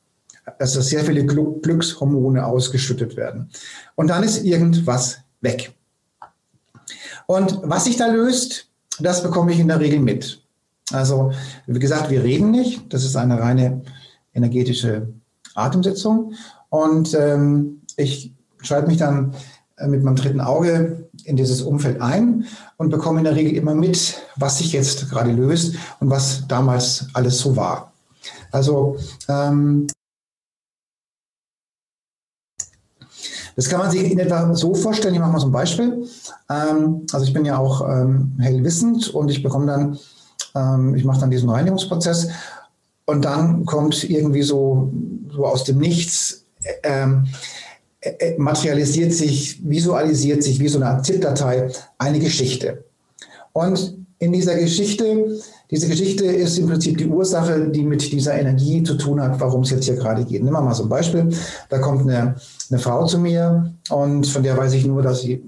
[0.60, 3.50] dass sehr viele Glückshormone ausgeschüttet werden.
[3.96, 5.72] Und dann ist irgendwas weg.
[7.30, 8.66] Und was sich da löst,
[8.98, 10.42] das bekomme ich in der Regel mit.
[10.90, 11.30] Also,
[11.68, 12.92] wie gesagt, wir reden nicht.
[12.92, 13.82] Das ist eine reine
[14.34, 15.12] energetische
[15.54, 16.32] Atemsitzung.
[16.70, 19.32] Und ähm, ich schalte mich dann
[19.76, 22.46] äh, mit meinem dritten Auge in dieses Umfeld ein
[22.78, 27.06] und bekomme in der Regel immer mit, was sich jetzt gerade löst und was damals
[27.12, 27.92] alles so war.
[28.50, 28.96] Also
[29.28, 29.86] ähm,
[33.60, 35.12] das kann man sich in etwa so vorstellen.
[35.12, 36.06] Ich mache mal so ein Beispiel.
[36.48, 39.98] Ähm, also ich bin ja auch ähm, hellwissend und ich bekomme dann,
[40.54, 42.30] ähm, ich mache dann diesen Reinigungsprozess
[43.04, 44.90] und dann kommt irgendwie so,
[45.30, 46.46] so aus dem Nichts
[46.82, 47.26] ähm,
[48.00, 52.84] äh, äh, materialisiert sich, visualisiert sich wie so eine ZIP-Datei eine Geschichte.
[53.52, 55.38] Und in dieser Geschichte,
[55.70, 59.62] diese Geschichte ist im Prinzip die Ursache, die mit dieser Energie zu tun hat, warum
[59.62, 60.42] es jetzt hier gerade geht.
[60.42, 61.28] Nehmen wir mal so ein Beispiel.
[61.68, 62.34] Da kommt eine,
[62.70, 65.44] eine Frau zu mir und von der weiß ich nur, dass sie,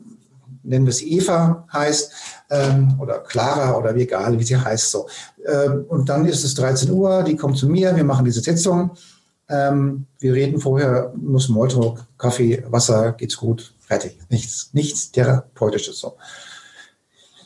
[0.63, 2.13] nennen wir es Eva heißt,
[2.51, 5.07] ähm, oder Clara oder wie egal, wie sie heißt so.
[5.45, 8.93] Ähm, und dann ist es 13 Uhr, die kommt zu mir, wir machen diese Sitzung.
[9.49, 14.17] Ähm, wir reden vorher nur Smalltalk, Kaffee, Wasser, geht's gut, fertig.
[14.31, 16.15] Nichts, nichts Therapeutisches so.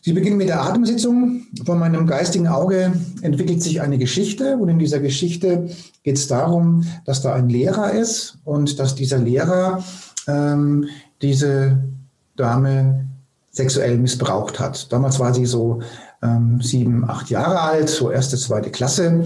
[0.06, 1.48] Sie beginnen mit der Atemsitzung.
[1.64, 2.92] Von meinem geistigen Auge
[3.22, 5.68] entwickelt sich eine Geschichte und in dieser Geschichte
[6.04, 9.82] geht es darum, dass da ein Lehrer ist und dass dieser Lehrer
[10.28, 10.84] ähm,
[11.22, 11.82] diese
[12.36, 13.08] Dame
[13.50, 14.92] sexuell missbraucht hat.
[14.92, 15.80] Damals war sie so
[16.22, 19.24] ähm, sieben, acht Jahre alt, so erste, zweite Klasse.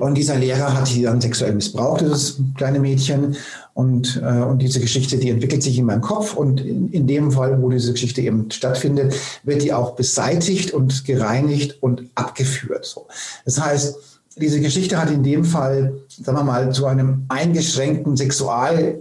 [0.00, 3.36] Und dieser Lehrer hat sie dann sexuell missbraucht, dieses kleine Mädchen.
[3.76, 6.34] Und, äh, und diese Geschichte, die entwickelt sich in meinem Kopf.
[6.34, 11.04] Und in, in dem Fall, wo diese Geschichte eben stattfindet, wird die auch beseitigt und
[11.04, 12.86] gereinigt und abgeführt.
[12.86, 13.06] So.
[13.44, 13.96] Das heißt,
[14.36, 18.98] diese Geschichte hat in dem Fall, sagen wir mal, zu einem eingeschränkten Sexual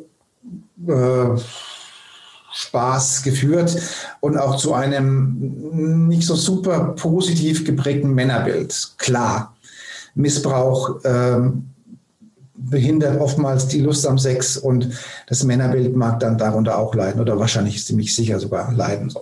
[0.85, 1.25] äh,
[2.51, 3.81] Spaß geführt
[4.19, 8.95] und auch zu einem nicht so super positiv geprägten Männerbild.
[8.97, 9.55] Klar,
[10.15, 11.69] Missbrauch ähm,
[12.57, 14.89] behindert oftmals die Lust am Sex und
[15.27, 19.13] das Männerbild mag dann darunter auch leiden oder wahrscheinlich ziemlich sicher sogar leiden.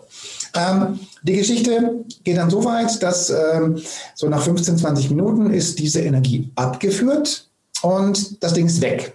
[0.55, 3.79] Ähm, die Geschichte geht dann so weit, dass ähm,
[4.13, 7.49] so nach 15, 20 Minuten ist diese Energie abgeführt
[7.81, 9.13] und das Ding ist weg.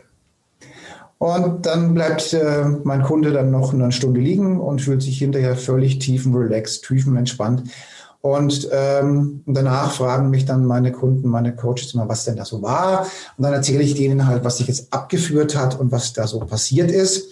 [1.19, 5.57] Und dann bleibt äh, mein Kunde dann noch eine Stunde liegen und fühlt sich hinterher
[5.57, 7.65] völlig tiefenrelaxed, tiefenentspannt.
[8.21, 12.63] Und ähm, danach fragen mich dann meine Kunden, meine Coaches immer, was denn da so
[12.63, 13.07] war.
[13.37, 16.41] Und dann erzähle ich denen halt, was sich jetzt abgeführt hat und was da so
[16.41, 17.29] passiert ist.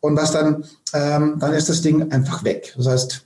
[0.00, 0.64] Und was dann,
[0.94, 2.72] ähm, dann ist das Ding einfach weg.
[2.76, 3.24] Das heißt,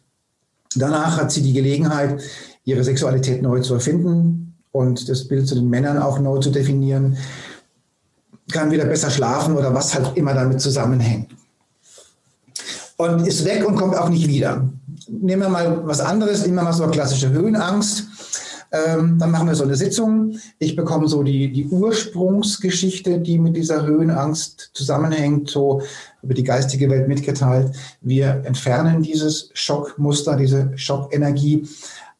[0.74, 2.20] danach hat sie die Gelegenheit,
[2.64, 7.16] ihre Sexualität neu zu erfinden und das Bild zu den Männern auch neu zu definieren,
[8.50, 11.30] kann wieder besser schlafen oder was halt immer damit zusammenhängt.
[12.96, 14.68] Und ist weg und kommt auch nicht wieder
[15.08, 18.06] nehmen wir mal was anderes, nehmen wir mal so eine klassische Höhenangst.
[18.72, 20.38] Ähm, dann machen wir so eine Sitzung.
[20.58, 25.82] Ich bekomme so die, die Ursprungsgeschichte, die mit dieser Höhenangst zusammenhängt, so
[26.22, 27.74] über die geistige Welt mitgeteilt.
[28.00, 31.68] Wir entfernen dieses Schockmuster, diese Schockenergie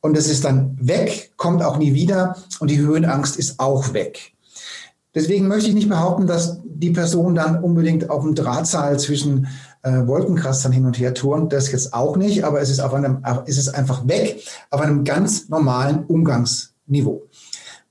[0.01, 4.33] und es ist dann weg, kommt auch nie wieder und die Höhenangst ist auch weg.
[5.17, 9.49] Deswegen möchte ich nicht behaupten, dass die Person dann unbedingt auf dem Drahtseil zwischen
[9.87, 11.53] äh, Wolkenkratzern hin und her turnt.
[11.53, 15.05] Das jetzt auch nicht, aber es ist, auf einem, es ist einfach weg auf einem
[15.05, 17.23] ganz normalen Umgangsniveau.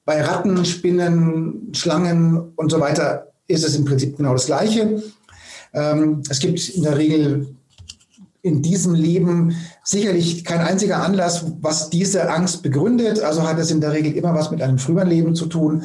[0.03, 5.01] Bei Ratten, Spinnen, Schlangen und so weiter ist es im Prinzip genau das Gleiche.
[5.73, 7.55] Ähm, es gibt in der Regel
[8.41, 13.21] in diesem Leben sicherlich kein einziger Anlass, was diese Angst begründet.
[13.21, 15.83] Also hat es in der Regel immer was mit einem früheren Leben zu tun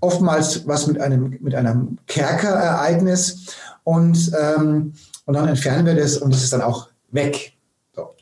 [0.00, 3.46] oftmals was mit einem, mit einem Kerkerereignis
[3.84, 4.94] und, ähm,
[5.30, 7.52] und dann entfernen wir das und es ist dann auch weg.
[7.94, 8.16] So.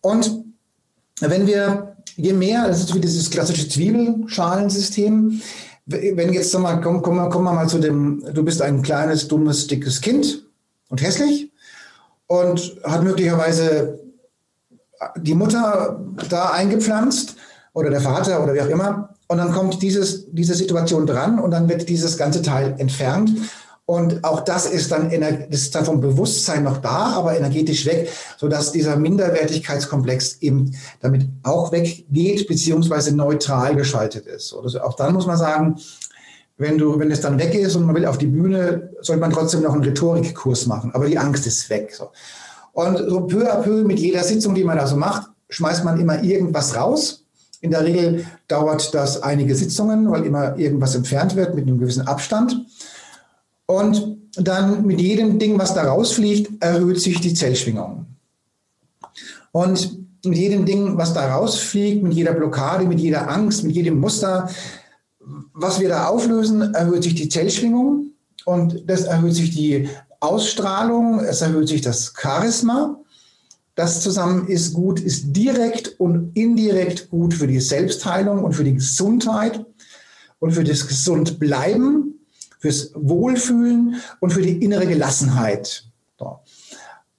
[0.00, 0.44] Und
[1.18, 5.42] wenn wir, je mehr, das ist wie dieses klassische Zwiebelschalensystem,
[5.86, 9.66] wenn jetzt sag mal, komm, komm, komm mal zu dem, du bist ein kleines, dummes,
[9.66, 10.46] dickes Kind
[10.88, 11.50] und hässlich
[12.28, 13.98] und hat möglicherweise
[15.16, 17.34] die Mutter da eingepflanzt
[17.72, 21.50] oder der Vater oder wie auch immer und dann kommt dieses, diese Situation dran und
[21.50, 23.32] dann wird dieses ganze Teil entfernt.
[23.86, 28.72] Und auch das ist dann, ist dann vom Bewusstsein noch da, aber energetisch weg, sodass
[28.72, 34.52] dieser Minderwertigkeitskomplex eben damit auch weggeht, beziehungsweise neutral geschaltet ist.
[34.60, 35.76] Also auch dann muss man sagen,
[36.58, 39.30] wenn du, wenn es dann weg ist und man will auf die Bühne, sollte man
[39.30, 40.90] trotzdem noch einen Rhetorikkurs machen.
[40.92, 41.94] Aber die Angst ist weg.
[41.94, 42.10] So.
[42.72, 46.00] Und so peu à peu mit jeder Sitzung, die man da so macht, schmeißt man
[46.00, 47.26] immer irgendwas raus
[47.60, 52.06] in der Regel dauert das einige Sitzungen, weil immer irgendwas entfernt wird mit einem gewissen
[52.06, 52.64] Abstand.
[53.66, 58.06] Und dann mit jedem Ding, was da rausfliegt, erhöht sich die Zellschwingung.
[59.52, 63.98] Und mit jedem Ding, was da rausfliegt, mit jeder Blockade, mit jeder Angst, mit jedem
[63.98, 64.50] Muster,
[65.52, 68.10] was wir da auflösen, erhöht sich die Zellschwingung.
[68.44, 69.88] Und das erhöht sich die
[70.20, 73.00] Ausstrahlung, es erhöht sich das Charisma.
[73.74, 78.74] Das zusammen ist gut, ist direkt und indirekt gut für die Selbstheilung und für die
[78.74, 79.64] Gesundheit
[80.38, 82.15] und für das Gesundbleiben,
[82.58, 85.84] fürs Wohlfühlen und für die innere Gelassenheit.
[86.18, 86.38] So.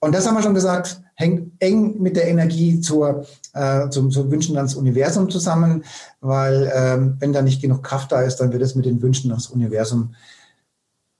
[0.00, 4.30] Und das haben wir schon gesagt, hängt eng mit der Energie zur, äh, zum, zum
[4.30, 5.84] Wünschen ans Universum zusammen,
[6.20, 9.30] weil ähm, wenn da nicht genug Kraft da ist, dann wird es mit den Wünschen
[9.30, 10.14] ans Universum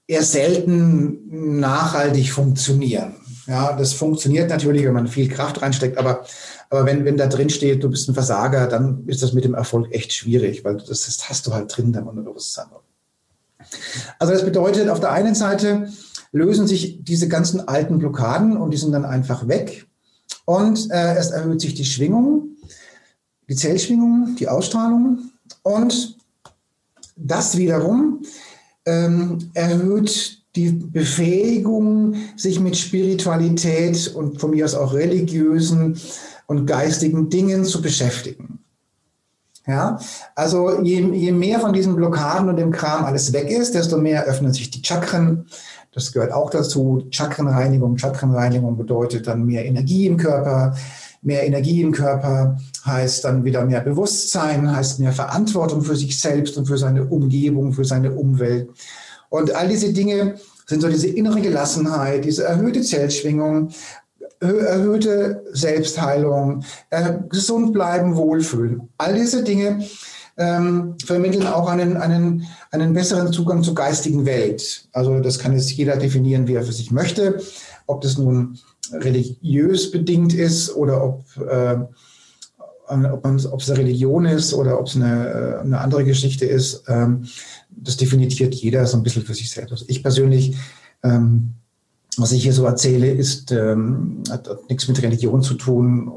[0.07, 3.15] eher selten nachhaltig funktionieren.
[3.45, 6.25] Ja, das funktioniert natürlich, wenn man viel Kraft reinsteckt, aber
[6.71, 9.55] Aber wenn, wenn da drin steht, du bist ein Versager, dann ist das mit dem
[9.55, 12.67] Erfolg echt schwierig, weil das, das hast du halt drin im Unterbewusstsein.
[14.17, 15.89] Also das bedeutet, auf der einen Seite
[16.31, 19.87] lösen sich diese ganzen alten Blockaden und die sind dann einfach weg.
[20.45, 22.55] Und äh, es erhöht sich die Schwingung,
[23.47, 25.31] die Zellschwingung, die Ausstrahlung.
[25.63, 26.17] Und
[27.15, 28.23] das wiederum
[28.85, 35.99] ähm, erhöht die Befähigung, sich mit Spiritualität und von mir aus auch religiösen
[36.47, 38.58] und geistigen Dingen zu beschäftigen.
[39.69, 39.99] Ja,
[40.33, 44.25] also je, je mehr von diesen Blockaden und dem Kram alles weg ist, desto mehr
[44.25, 45.45] öffnen sich die Chakren.
[45.91, 47.05] Das gehört auch dazu.
[47.11, 47.95] Chakrenreinigung.
[47.95, 50.75] Chakrenreinigung bedeutet dann mehr Energie im Körper.
[51.21, 56.57] Mehr Energie im Körper heißt dann wieder mehr Bewusstsein, heißt mehr Verantwortung für sich selbst
[56.57, 58.71] und für seine Umgebung, für seine Umwelt.
[59.29, 63.69] Und all diese Dinge sind so diese innere Gelassenheit, diese erhöhte Zellschwingung,
[64.39, 68.89] erhöhte Selbstheilung, äh, gesund bleiben, wohlfühlen.
[68.97, 69.83] All diese Dinge
[70.37, 74.87] ähm, vermitteln auch einen, einen, einen besseren Zugang zur geistigen Welt.
[74.93, 77.41] Also das kann jetzt jeder definieren, wie er für sich möchte.
[77.87, 78.57] Ob das nun
[78.93, 81.77] religiös bedingt ist oder ob, äh,
[82.87, 86.83] ob, ob es eine Religion ist oder ob es eine, äh, eine andere Geschichte ist.
[86.87, 87.25] Ähm,
[87.69, 89.71] das definiert jeder so ein bisschen für sich selbst.
[89.71, 90.55] Also ich persönlich,
[91.03, 91.55] ähm,
[92.17, 96.11] was ich hier so erzähle, ist, ähm, hat, hat nichts mit Religion zu tun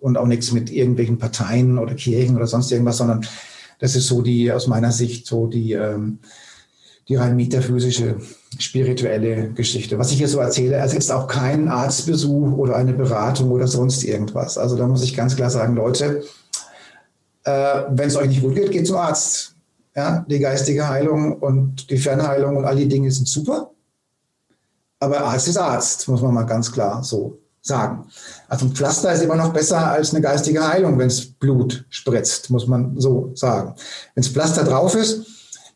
[0.00, 3.26] und auch nichts mit irgendwelchen Parteien oder Kirchen oder sonst irgendwas, sondern
[3.78, 6.18] das ist so die, aus meiner Sicht, so die, ähm,
[7.08, 8.16] die rein metaphysische,
[8.58, 9.98] spirituelle Geschichte.
[9.98, 14.58] Was ich hier so erzähle, ersetzt auch keinen Arztbesuch oder eine Beratung oder sonst irgendwas.
[14.58, 16.22] Also da muss ich ganz klar sagen, Leute,
[17.44, 19.54] äh, wenn es euch nicht gut geht, geht zum Arzt.
[19.96, 23.72] Ja, die geistige Heilung und die Fernheilung und all die Dinge sind super.
[25.00, 28.06] Aber Arzt ist Arzt, muss man mal ganz klar so sagen.
[28.48, 32.50] Also ein Pflaster ist immer noch besser als eine geistige Heilung, wenn es Blut spritzt,
[32.50, 33.74] muss man so sagen.
[34.14, 35.26] Wenn das Pflaster drauf ist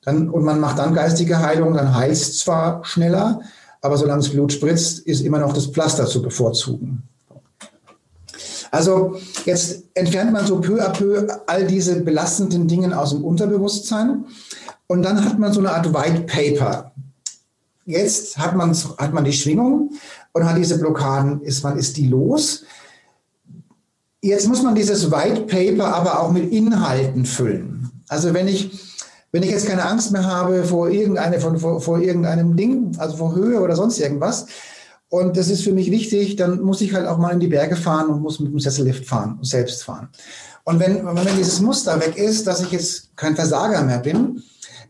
[0.05, 3.41] dann, und man macht dann geistige Heilung, dann heilt es zwar schneller,
[3.81, 7.03] aber solange es Blut spritzt, ist immer noch das Pflaster zu bevorzugen.
[8.71, 14.25] Also jetzt entfernt man so peu à peu all diese belastenden Dinge aus dem Unterbewusstsein
[14.87, 16.92] und dann hat man so eine Art White Paper.
[17.93, 19.93] Jetzt hat man, hat man die Schwingung
[20.33, 22.65] und hat diese Blockaden, ist man ist die los.
[24.23, 27.91] Jetzt muss man dieses White Paper aber auch mit Inhalten füllen.
[28.09, 28.71] Also wenn ich
[29.33, 33.35] wenn ich jetzt keine Angst mehr habe vor, irgendeine, vor, vor irgendeinem Ding, also vor
[33.35, 34.47] Höhe oder sonst irgendwas,
[35.09, 37.77] und das ist für mich wichtig, dann muss ich halt auch mal in die Berge
[37.77, 40.09] fahren und muss mit dem Sessellift fahren und selbst fahren.
[40.65, 44.43] Und wenn, wenn dieses Muster weg ist, dass ich jetzt kein Versager mehr bin,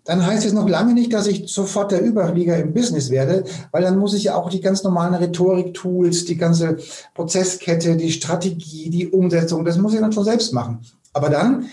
[0.05, 3.83] dann heißt es noch lange nicht, dass ich sofort der Überflieger im Business werde, weil
[3.83, 6.79] dann muss ich ja auch die ganz normalen Rhetorik-Tools, die ganze
[7.15, 10.81] Prozesskette, die Strategie, die Umsetzung, das muss ich dann schon selbst machen.
[11.13, 11.67] Aber dann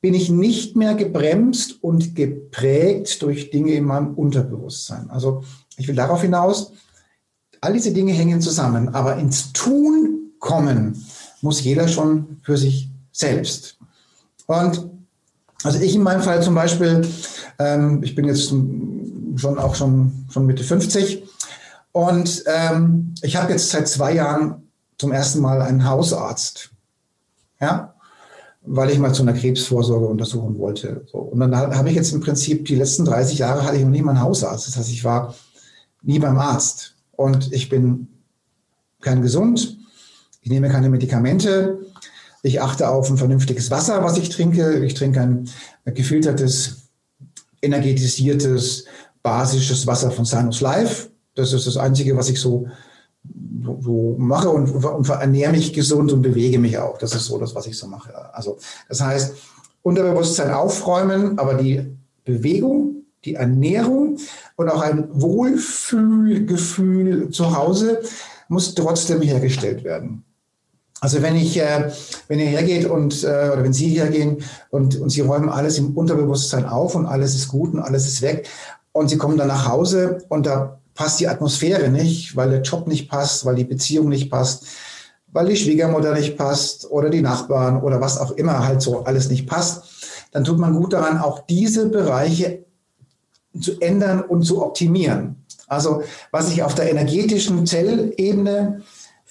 [0.00, 5.10] bin ich nicht mehr gebremst und geprägt durch Dinge in meinem Unterbewusstsein.
[5.10, 5.42] Also
[5.76, 6.72] ich will darauf hinaus,
[7.62, 11.04] All diese Dinge hängen zusammen, aber ins Tun kommen
[11.42, 13.76] muss jeder schon für sich selbst.
[14.46, 14.88] Und
[15.62, 17.06] also ich in meinem Fall zum Beispiel,
[17.60, 21.22] ähm, ich bin jetzt schon auch schon, schon Mitte 50
[21.92, 26.70] und ähm, ich habe jetzt seit zwei Jahren zum ersten Mal einen Hausarzt.
[27.60, 27.94] Ja,
[28.62, 31.06] weil ich mal zu einer Krebsvorsorge untersuchen wollte.
[31.10, 31.18] So.
[31.18, 34.02] Und dann habe ich jetzt im Prinzip die letzten 30 Jahre hatte ich noch nie
[34.02, 34.66] mal einen Hausarzt.
[34.66, 35.34] Das heißt, ich war
[36.02, 38.08] nie beim Arzt und ich bin
[39.00, 39.78] kein gesund,
[40.42, 41.78] ich nehme keine Medikamente,
[42.42, 44.84] ich achte auf ein vernünftiges Wasser, was ich trinke.
[44.84, 45.48] Ich trinke ein
[45.84, 46.79] gefiltertes,
[47.62, 48.84] energetisiertes,
[49.22, 51.08] basisches Wasser von Sinus Life.
[51.34, 52.66] Das ist das Einzige, was ich so,
[53.80, 56.98] so mache und, und ernähre mich gesund und bewege mich auch.
[56.98, 58.34] Das ist so das, was ich so mache.
[58.34, 58.58] Also
[58.88, 59.34] das heißt,
[59.82, 61.86] Unterbewusstsein aufräumen, aber die
[62.24, 64.18] Bewegung die Ernährung
[64.56, 68.02] und auch ein Wohlfühlgefühl zu Hause
[68.48, 70.24] muss trotzdem hergestellt werden.
[71.00, 71.90] Also wenn ich, äh,
[72.28, 75.96] wenn ihr hergeht und äh, oder wenn Sie hergehen und, und Sie räumen alles im
[75.96, 78.48] Unterbewusstsein auf und alles ist gut und alles ist weg
[78.92, 82.86] und Sie kommen dann nach Hause und da passt die Atmosphäre nicht, weil der Job
[82.86, 84.66] nicht passt, weil die Beziehung nicht passt,
[85.32, 89.30] weil die Schwiegermutter nicht passt oder die Nachbarn oder was auch immer halt so alles
[89.30, 89.84] nicht passt,
[90.32, 92.64] dann tut man gut daran, auch diese Bereiche
[93.58, 95.36] zu ändern und zu optimieren.
[95.66, 98.82] Also was ich auf der energetischen Zellebene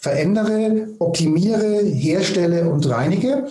[0.02, 3.48] verändere, optimiere, herstelle und reinige,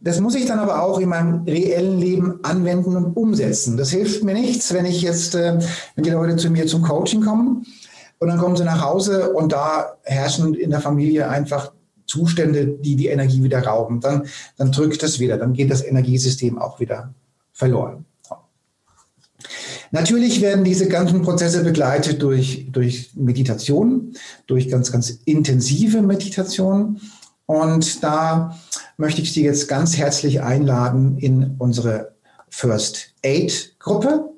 [0.00, 3.76] das muss ich dann aber auch in meinem reellen Leben anwenden und umsetzen.
[3.76, 5.58] Das hilft mir nichts, wenn ich jetzt, äh,
[5.94, 7.66] wenn die Leute zu mir zum Coaching kommen
[8.18, 11.72] und dann kommen sie nach Hause und da herrschen in der Familie einfach
[12.06, 14.00] Zustände, die die Energie wieder rauben.
[14.00, 17.12] Dann, dann drückt das wieder, dann geht das Energiesystem auch wieder
[17.52, 18.04] verloren.
[19.90, 24.12] Natürlich werden diese ganzen Prozesse begleitet durch, durch Meditation,
[24.46, 27.00] durch ganz, ganz intensive Meditation.
[27.46, 28.58] Und da
[28.96, 32.12] möchte ich Sie jetzt ganz herzlich einladen in unsere
[32.48, 34.30] First Aid Gruppe.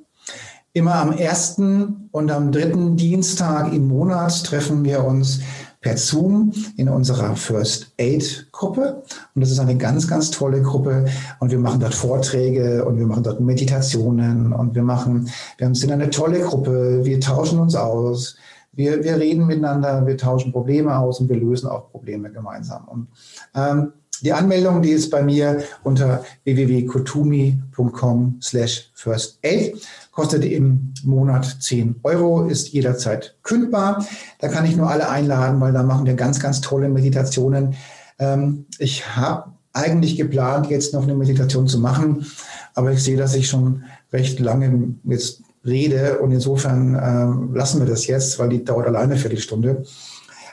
[0.72, 5.40] Immer am ersten und am dritten Dienstag im Monat treffen wir uns
[5.89, 9.03] per Zoom in unserer First Aid Gruppe.
[9.34, 11.07] Und das ist eine ganz, ganz tolle Gruppe.
[11.41, 15.91] Und wir machen dort Vorträge und wir machen dort Meditationen und wir machen, wir sind
[15.91, 17.01] eine tolle Gruppe.
[17.05, 18.36] Wir tauschen uns aus.
[18.72, 22.86] Wir, wir reden miteinander, wir tauschen Probleme aus und wir lösen auch Probleme gemeinsam.
[22.86, 23.09] Und
[23.55, 29.80] ähm, die Anmeldung, die ist bei mir unter www.kotumi.com slash first aid,
[30.18, 34.04] kostet im Monat 10 Euro, ist jederzeit kündbar.
[34.40, 37.76] Da kann ich nur alle einladen, weil da machen wir ganz, ganz tolle Meditationen.
[38.18, 42.26] Ähm, ich habe eigentlich geplant, jetzt noch eine Meditation zu machen,
[42.74, 47.86] aber ich sehe, dass ich schon recht lange jetzt rede und insofern äh, lassen wir
[47.86, 49.84] das jetzt, weil die dauert alleine eine Viertelstunde.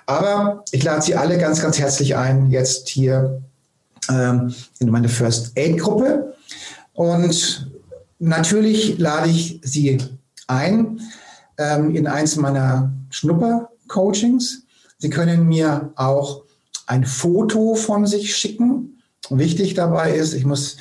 [0.05, 3.41] Aber ich lade Sie alle ganz, ganz herzlich ein, jetzt hier
[4.11, 6.35] ähm, in meine First Aid Gruppe.
[6.93, 7.74] Und
[8.19, 9.97] natürlich lade ich Sie
[10.47, 11.01] ein
[11.57, 14.63] ähm, in eins meiner Schnupper-Coachings.
[14.97, 16.43] Sie können mir auch
[16.87, 19.01] ein Foto von sich schicken.
[19.29, 20.77] Wichtig dabei ist, ich muss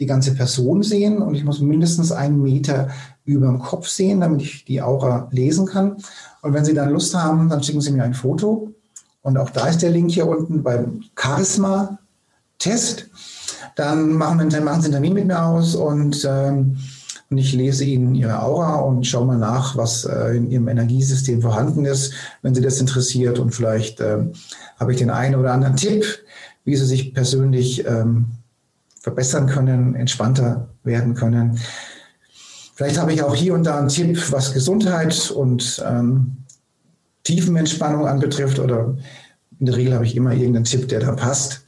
[0.00, 2.90] die ganze Person sehen und ich muss mindestens einen Meter
[3.24, 5.96] über dem Kopf sehen, damit ich die Aura lesen kann.
[6.40, 8.72] Und wenn Sie dann Lust haben, dann schicken Sie mir ein Foto.
[9.20, 11.98] Und auch da ist der Link hier unten beim Charisma
[12.58, 13.10] Test.
[13.76, 16.76] Dann machen, wir, machen Sie einen Termin mit mir aus und, ähm,
[17.30, 21.40] und ich lese Ihnen Ihre Aura und schaue mal nach, was äh, in Ihrem Energiesystem
[21.40, 22.12] vorhanden ist,
[22.42, 23.38] wenn Sie das interessiert.
[23.38, 24.32] Und vielleicht ähm,
[24.78, 26.04] habe ich den einen oder anderen Tipp,
[26.64, 28.26] wie Sie sich persönlich ähm,
[29.00, 31.58] verbessern können, entspannter werden können.
[32.74, 36.36] Vielleicht habe ich auch hier und da einen Tipp, was Gesundheit und ähm,
[37.24, 38.96] Tiefenentspannung anbetrifft oder
[39.62, 41.60] in der Regel habe ich immer irgendeinen Tipp, der da passt.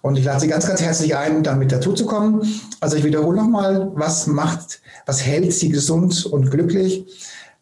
[0.00, 2.40] Und ich lade Sie ganz, ganz herzlich ein, damit dazuzukommen.
[2.80, 7.04] Also ich wiederhole nochmal, was macht, was hält Sie gesund und glücklich?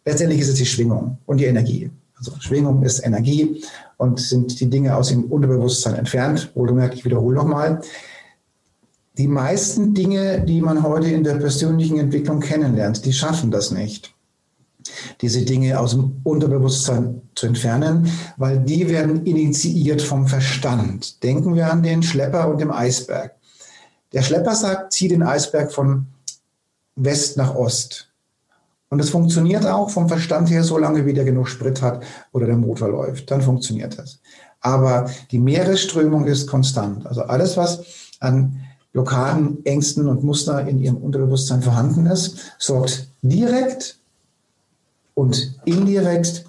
[0.04, 1.90] Letztendlich ist es die Schwingung und die Energie.
[2.16, 3.64] Also Schwingung ist Energie
[3.96, 6.52] und sind die Dinge aus dem Unterbewusstsein entfernt.
[6.54, 7.80] Wohlgemerkt, ich wiederhole nochmal.
[9.18, 14.14] Die meisten Dinge, die man heute in der persönlichen Entwicklung kennenlernt, die schaffen das nicht
[15.20, 21.22] diese Dinge aus dem Unterbewusstsein zu entfernen, weil die werden initiiert vom Verstand.
[21.22, 23.34] Denken wir an den Schlepper und dem Eisberg.
[24.12, 26.06] Der Schlepper sagt, zieh den Eisberg von
[26.96, 28.08] West nach Ost.
[28.88, 32.02] Und es funktioniert auch vom Verstand her, solange wie der genug Sprit hat
[32.32, 33.30] oder der Motor läuft.
[33.30, 34.18] Dann funktioniert das.
[34.60, 37.06] Aber die Meeresströmung ist konstant.
[37.06, 37.82] Also alles, was
[38.18, 38.60] an
[38.92, 43.99] Blockaden, Ängsten und Muster in ihrem Unterbewusstsein vorhanden ist, sorgt direkt
[45.14, 46.44] und indirekt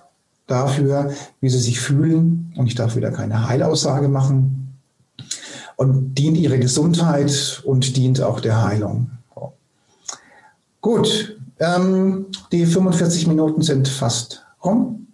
[0.47, 2.53] dafür, wie sie sich fühlen.
[2.57, 4.78] Und ich darf wieder keine Heilaussage machen.
[5.78, 9.12] Und dient ihre Gesundheit und dient auch der Heilung.
[10.80, 15.07] Gut, ähm, die 45 Minuten sind fast rum.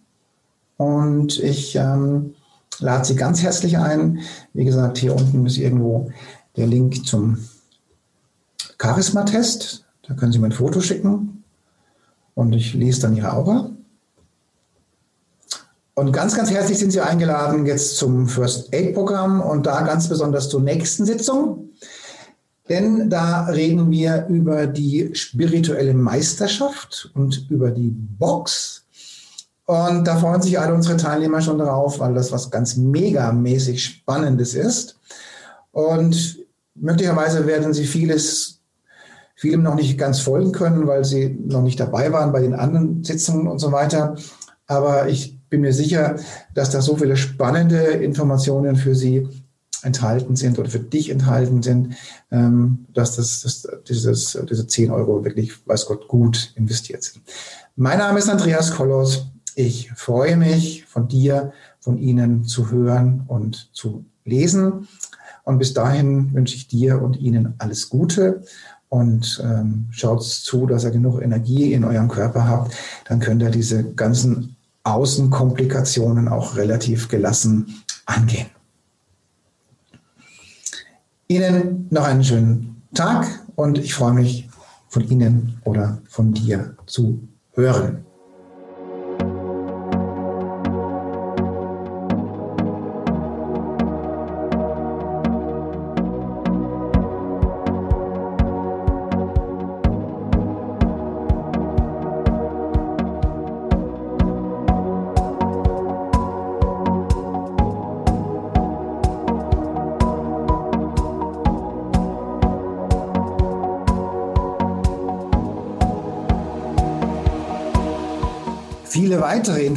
[0.76, 2.34] Und ich ähm,
[2.80, 4.20] lade Sie ganz herzlich ein.
[4.54, 6.12] Wie gesagt, hier unten ist irgendwo
[6.58, 7.38] der Link zum
[8.82, 9.86] Charisma-Test.
[10.04, 11.37] Da können Sie mir ein Foto schicken
[12.38, 13.72] und ich lese dann Ihre Aura.
[15.96, 20.08] Und ganz, ganz herzlich sind Sie eingeladen jetzt zum First Aid Programm und da ganz
[20.08, 21.72] besonders zur nächsten Sitzung.
[22.70, 28.86] Denn da reden wir über die spirituelle Meisterschaft und über die Box.
[29.66, 34.54] Und da freuen sich alle unsere Teilnehmer schon drauf, weil das was ganz megamäßig Spannendes
[34.54, 35.00] ist.
[35.72, 36.38] Und
[36.76, 38.57] möglicherweise werden Sie vieles
[39.38, 43.04] vielem noch nicht ganz folgen können, weil sie noch nicht dabei waren bei den anderen
[43.04, 44.16] Sitzungen und so weiter.
[44.66, 46.18] Aber ich bin mir sicher,
[46.54, 49.30] dass da so viele spannende Informationen für Sie
[49.84, 51.96] enthalten sind oder für dich enthalten sind,
[52.32, 57.24] ähm, dass das, das, dieses, diese 10 Euro wirklich, weiß Gott, gut investiert sind.
[57.76, 59.28] Mein Name ist Andreas Kollos.
[59.56, 64.88] Ich freue mich, von dir, von Ihnen zu hören und zu lesen.
[65.44, 68.42] Und bis dahin wünsche ich dir und Ihnen alles Gute
[68.90, 72.76] und ähm, schaut zu, dass ihr genug Energie in eurem Körper habt,
[73.06, 78.48] dann könnt ihr diese ganzen Außenkomplikationen auch relativ gelassen angehen.
[81.28, 84.50] Ihnen noch einen schönen Tag und ich freue mich
[84.88, 88.07] von Ihnen oder von dir zu hören.